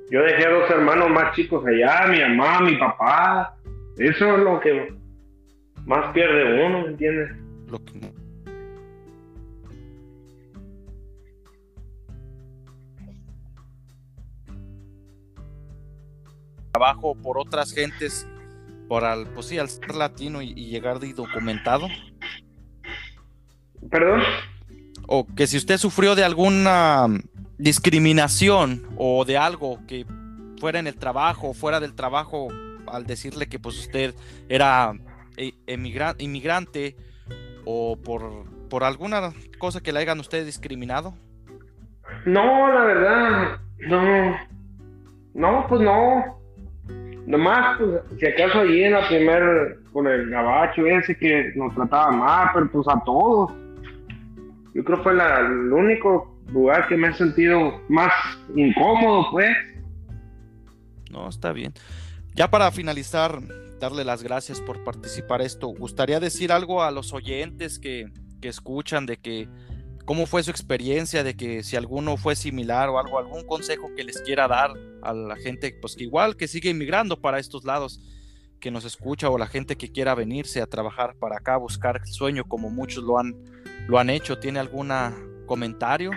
Yo 0.09 0.21
dejé 0.21 0.45
a 0.45 0.51
dos 0.51 0.69
hermanos 0.69 1.09
más 1.09 1.35
chicos 1.35 1.65
allá, 1.65 2.07
mi 2.07 2.19
mamá, 2.21 2.61
mi 2.61 2.77
papá. 2.77 3.55
Eso 3.97 4.37
es 4.37 4.43
lo 4.43 4.59
que 4.59 4.93
más 5.85 6.13
pierde 6.13 6.65
uno, 6.65 6.83
¿me 6.83 6.87
entiendes? 6.89 7.46
Lo 7.67 7.83
que 7.83 8.13
trabajo 16.77 17.15
por 17.15 17.39
otras 17.39 17.73
gentes 17.73 18.27
por 18.87 19.03
al 19.03 19.25
pues 19.33 19.47
sí, 19.47 19.57
al 19.57 19.67
ser 19.67 19.95
latino 19.95 20.43
y, 20.43 20.53
llegar 20.53 20.99
de 20.99 21.11
documentado 21.11 21.87
perdón 23.89 24.21
o 25.07 25.25
que 25.25 25.47
si 25.47 25.57
usted 25.57 25.79
sufrió 25.79 26.13
de 26.13 26.23
alguna 26.23 27.07
discriminación 27.57 28.87
o 28.95 29.25
de 29.25 29.37
algo 29.37 29.79
que 29.87 30.05
fuera 30.59 30.77
en 30.79 30.85
el 30.85 30.95
trabajo 30.95 31.49
o 31.49 31.53
fuera 31.55 31.79
del 31.79 31.95
trabajo 31.95 32.49
al 32.85 33.07
decirle 33.07 33.47
que 33.47 33.57
pues 33.57 33.79
usted 33.79 34.13
era 34.47 34.93
eh, 35.35 35.53
inmigrante 36.19 36.95
o 37.69 37.97
por, 38.01 38.45
por 38.69 38.85
alguna 38.85 39.33
cosa 39.59 39.81
que 39.81 39.91
le 39.91 39.99
hayan 39.99 40.21
ustedes 40.21 40.45
discriminado? 40.45 41.13
No, 42.25 42.71
la 42.73 42.85
verdad, 42.85 43.59
no. 43.89 44.37
No, 45.33 45.65
pues 45.67 45.81
no. 45.81 46.39
Nomás, 47.25 47.77
pues, 47.77 48.01
si 48.19 48.25
acaso 48.25 48.61
allí 48.61 48.85
en 48.85 48.93
la 48.93 49.05
primer, 49.09 49.79
con 49.91 50.07
el 50.07 50.29
gabacho 50.29 50.85
ese 50.87 51.17
que 51.17 51.51
nos 51.57 51.75
trataba 51.75 52.11
mal, 52.11 52.49
pero 52.53 52.71
pues 52.71 52.87
a 52.87 53.03
todos. 53.03 53.51
Yo 54.73 54.83
creo 54.85 54.97
que 54.97 55.03
fue 55.03 55.11
el 55.11 55.73
único 55.73 56.39
lugar 56.53 56.87
que 56.87 56.95
me 56.95 57.09
he 57.09 57.13
sentido 57.15 57.81
más 57.89 58.13
incómodo, 58.55 59.29
pues. 59.31 59.57
No, 61.11 61.27
está 61.27 61.51
bien. 61.51 61.73
Ya 62.33 62.49
para 62.49 62.71
finalizar, 62.71 63.39
darle 63.79 64.03
las 64.03 64.23
gracias 64.23 64.61
por 64.61 64.83
participar 64.83 65.41
esto. 65.41 65.67
¿Gustaría 65.67 66.19
decir 66.19 66.51
algo 66.51 66.83
a 66.83 66.91
los 66.91 67.13
oyentes 67.13 67.79
que, 67.79 68.11
que 68.41 68.47
escuchan 68.47 69.05
de 69.05 69.17
que 69.17 69.47
cómo 70.05 70.25
fue 70.25 70.41
su 70.41 70.51
experiencia 70.51 71.23
de 71.23 71.35
que 71.35 71.63
si 71.63 71.75
alguno 71.75 72.15
fue 72.15 72.35
similar 72.35 72.89
o 72.89 72.97
algo, 72.97 73.19
algún 73.19 73.45
consejo 73.45 73.93
que 73.95 74.05
les 74.05 74.21
quiera 74.21 74.47
dar 74.47 74.71
a 75.01 75.13
la 75.13 75.35
gente, 75.35 75.77
pues 75.81 75.95
que 75.95 76.05
igual 76.05 76.37
que 76.37 76.47
sigue 76.47 76.69
inmigrando 76.69 77.19
para 77.19 77.39
estos 77.39 77.65
lados, 77.65 77.99
que 78.59 78.71
nos 78.71 78.85
escucha 78.85 79.29
o 79.29 79.37
la 79.37 79.47
gente 79.47 79.75
que 79.75 79.91
quiera 79.91 80.15
venirse 80.15 80.61
a 80.61 80.67
trabajar 80.67 81.15
para 81.19 81.37
acá, 81.37 81.57
buscar 81.57 82.01
el 82.03 82.07
sueño 82.07 82.45
como 82.45 82.69
muchos 82.69 83.03
lo 83.03 83.19
han, 83.19 83.35
lo 83.87 83.99
han 83.99 84.09
hecho. 84.09 84.39
¿Tiene 84.39 84.59
algún 84.59 84.91
comentario? 85.45 86.11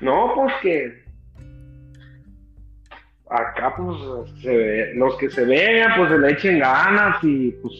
No, 0.00 0.32
pues 0.34 0.52
que 0.62 1.03
acá 3.34 3.74
pues 3.76 3.98
los 4.94 5.16
que 5.16 5.30
se 5.30 5.44
vean 5.44 5.92
pues 5.96 6.10
se 6.10 6.18
le 6.18 6.30
echen 6.32 6.58
ganas 6.58 7.22
y 7.22 7.50
pues 7.62 7.74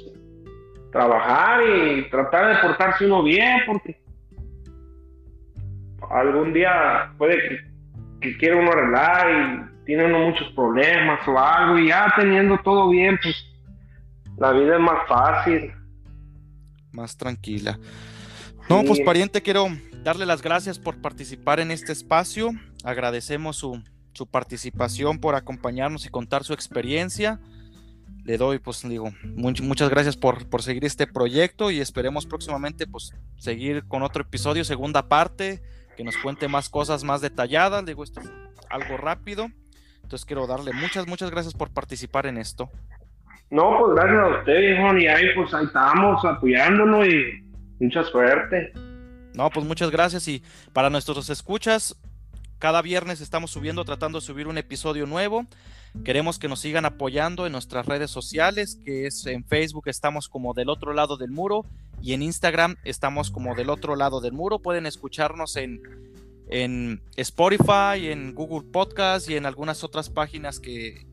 trabajar 0.90 1.60
y 1.62 2.08
tratar 2.10 2.54
de 2.54 2.62
portarse 2.62 3.06
uno 3.06 3.22
bien 3.22 3.60
porque 3.66 4.00
algún 6.10 6.52
día 6.52 7.12
puede 7.18 7.36
que, 7.48 7.58
que 8.20 8.36
quiera 8.38 8.56
uno 8.56 8.70
arreglar 8.72 9.30
y 9.30 9.84
tiene 9.86 10.06
uno 10.06 10.30
muchos 10.30 10.48
problemas 10.52 11.26
o 11.26 11.38
algo 11.38 11.78
y 11.78 11.88
ya 11.88 12.12
teniendo 12.16 12.58
todo 12.58 12.88
bien 12.88 13.18
pues 13.22 13.34
la 14.36 14.50
vida 14.52 14.74
es 14.74 14.80
más 14.80 15.06
fácil. 15.06 15.72
Más 16.90 17.16
tranquila. 17.16 17.78
No 18.68 18.82
pues 18.82 19.00
pariente 19.00 19.42
quiero 19.42 19.68
darle 20.02 20.26
las 20.26 20.42
gracias 20.42 20.78
por 20.78 21.00
participar 21.00 21.60
en 21.60 21.70
este 21.70 21.92
espacio. 21.92 22.50
Agradecemos 22.82 23.56
su 23.56 23.82
su 24.14 24.26
participación, 24.26 25.18
por 25.18 25.34
acompañarnos 25.34 26.06
y 26.06 26.08
contar 26.08 26.44
su 26.44 26.54
experiencia. 26.54 27.40
Le 28.24 28.38
doy, 28.38 28.58
pues 28.58 28.82
digo, 28.88 29.12
muchas 29.34 29.90
gracias 29.90 30.16
por, 30.16 30.48
por, 30.48 30.62
seguir 30.62 30.86
este 30.86 31.06
proyecto 31.06 31.70
y 31.70 31.80
esperemos 31.80 32.24
próximamente 32.24 32.86
pues 32.86 33.12
seguir 33.36 33.84
con 33.86 34.02
otro 34.02 34.22
episodio, 34.22 34.64
segunda 34.64 35.08
parte, 35.08 35.62
que 35.94 36.04
nos 36.04 36.16
cuente 36.16 36.48
más 36.48 36.70
cosas 36.70 37.04
más 37.04 37.20
detalladas. 37.20 37.84
Digo, 37.84 38.02
esto 38.02 38.20
es 38.20 38.30
algo 38.70 38.96
rápido. 38.96 39.48
Entonces 40.02 40.24
quiero 40.24 40.46
darle 40.46 40.72
muchas, 40.72 41.06
muchas 41.06 41.30
gracias 41.30 41.54
por 41.54 41.70
participar 41.70 42.26
en 42.26 42.38
esto. 42.38 42.70
No, 43.50 43.78
pues 43.78 43.94
gracias 43.94 44.20
a 44.20 44.38
usted, 44.38 44.58
viejo, 44.58 44.96
y 44.96 45.06
ahí 45.06 45.26
pues 45.34 45.52
ahí 45.54 45.64
estamos 45.66 46.24
apoyándonos 46.24 47.06
y 47.06 47.44
mucha 47.78 48.02
suerte. 48.04 48.72
No, 49.34 49.50
pues 49.50 49.66
muchas 49.66 49.90
gracias 49.90 50.26
y 50.28 50.42
para 50.72 50.90
nuestros 50.90 51.28
escuchas, 51.28 51.96
cada 52.58 52.82
viernes 52.82 53.20
estamos 53.20 53.50
subiendo, 53.50 53.84
tratando 53.84 54.20
de 54.20 54.26
subir 54.26 54.46
un 54.46 54.58
episodio 54.58 55.06
nuevo. 55.06 55.46
Queremos 56.04 56.38
que 56.38 56.48
nos 56.48 56.60
sigan 56.60 56.84
apoyando 56.84 57.46
en 57.46 57.52
nuestras 57.52 57.86
redes 57.86 58.10
sociales, 58.10 58.78
que 58.84 59.06
es 59.06 59.26
en 59.26 59.44
Facebook 59.44 59.88
estamos 59.88 60.28
como 60.28 60.54
del 60.54 60.68
otro 60.68 60.92
lado 60.92 61.16
del 61.16 61.30
muro 61.30 61.64
y 62.02 62.12
en 62.12 62.22
Instagram 62.22 62.76
estamos 62.84 63.30
como 63.30 63.54
del 63.54 63.70
otro 63.70 63.96
lado 63.96 64.20
del 64.20 64.32
muro. 64.32 64.58
Pueden 64.58 64.86
escucharnos 64.86 65.56
en, 65.56 65.80
en 66.48 67.00
Spotify, 67.16 68.08
en 68.10 68.34
Google 68.34 68.68
Podcast 68.70 69.30
y 69.30 69.36
en 69.36 69.46
algunas 69.46 69.84
otras 69.84 70.10
páginas 70.10 70.58
que, 70.58 71.06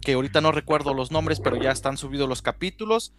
que 0.00 0.14
ahorita 0.14 0.40
no 0.40 0.52
recuerdo 0.52 0.94
los 0.94 1.10
nombres, 1.10 1.40
pero 1.40 1.56
ya 1.56 1.70
están 1.70 1.96
subidos 1.96 2.28
los 2.28 2.42
capítulos. 2.42 3.14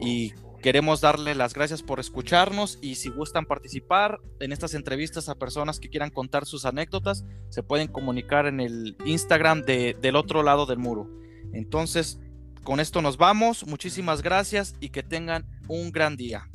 Y 0.00 0.32
Queremos 0.64 1.02
darle 1.02 1.34
las 1.34 1.52
gracias 1.52 1.82
por 1.82 2.00
escucharnos 2.00 2.78
y 2.80 2.94
si 2.94 3.10
gustan 3.10 3.44
participar 3.44 4.22
en 4.40 4.50
estas 4.50 4.72
entrevistas 4.72 5.28
a 5.28 5.34
personas 5.34 5.78
que 5.78 5.90
quieran 5.90 6.08
contar 6.08 6.46
sus 6.46 6.64
anécdotas, 6.64 7.22
se 7.50 7.62
pueden 7.62 7.86
comunicar 7.86 8.46
en 8.46 8.60
el 8.60 8.96
Instagram 9.04 9.60
de, 9.60 9.94
del 10.00 10.16
otro 10.16 10.42
lado 10.42 10.64
del 10.64 10.78
muro. 10.78 11.06
Entonces, 11.52 12.18
con 12.62 12.80
esto 12.80 13.02
nos 13.02 13.18
vamos. 13.18 13.66
Muchísimas 13.66 14.22
gracias 14.22 14.74
y 14.80 14.88
que 14.88 15.02
tengan 15.02 15.44
un 15.68 15.92
gran 15.92 16.16
día. 16.16 16.48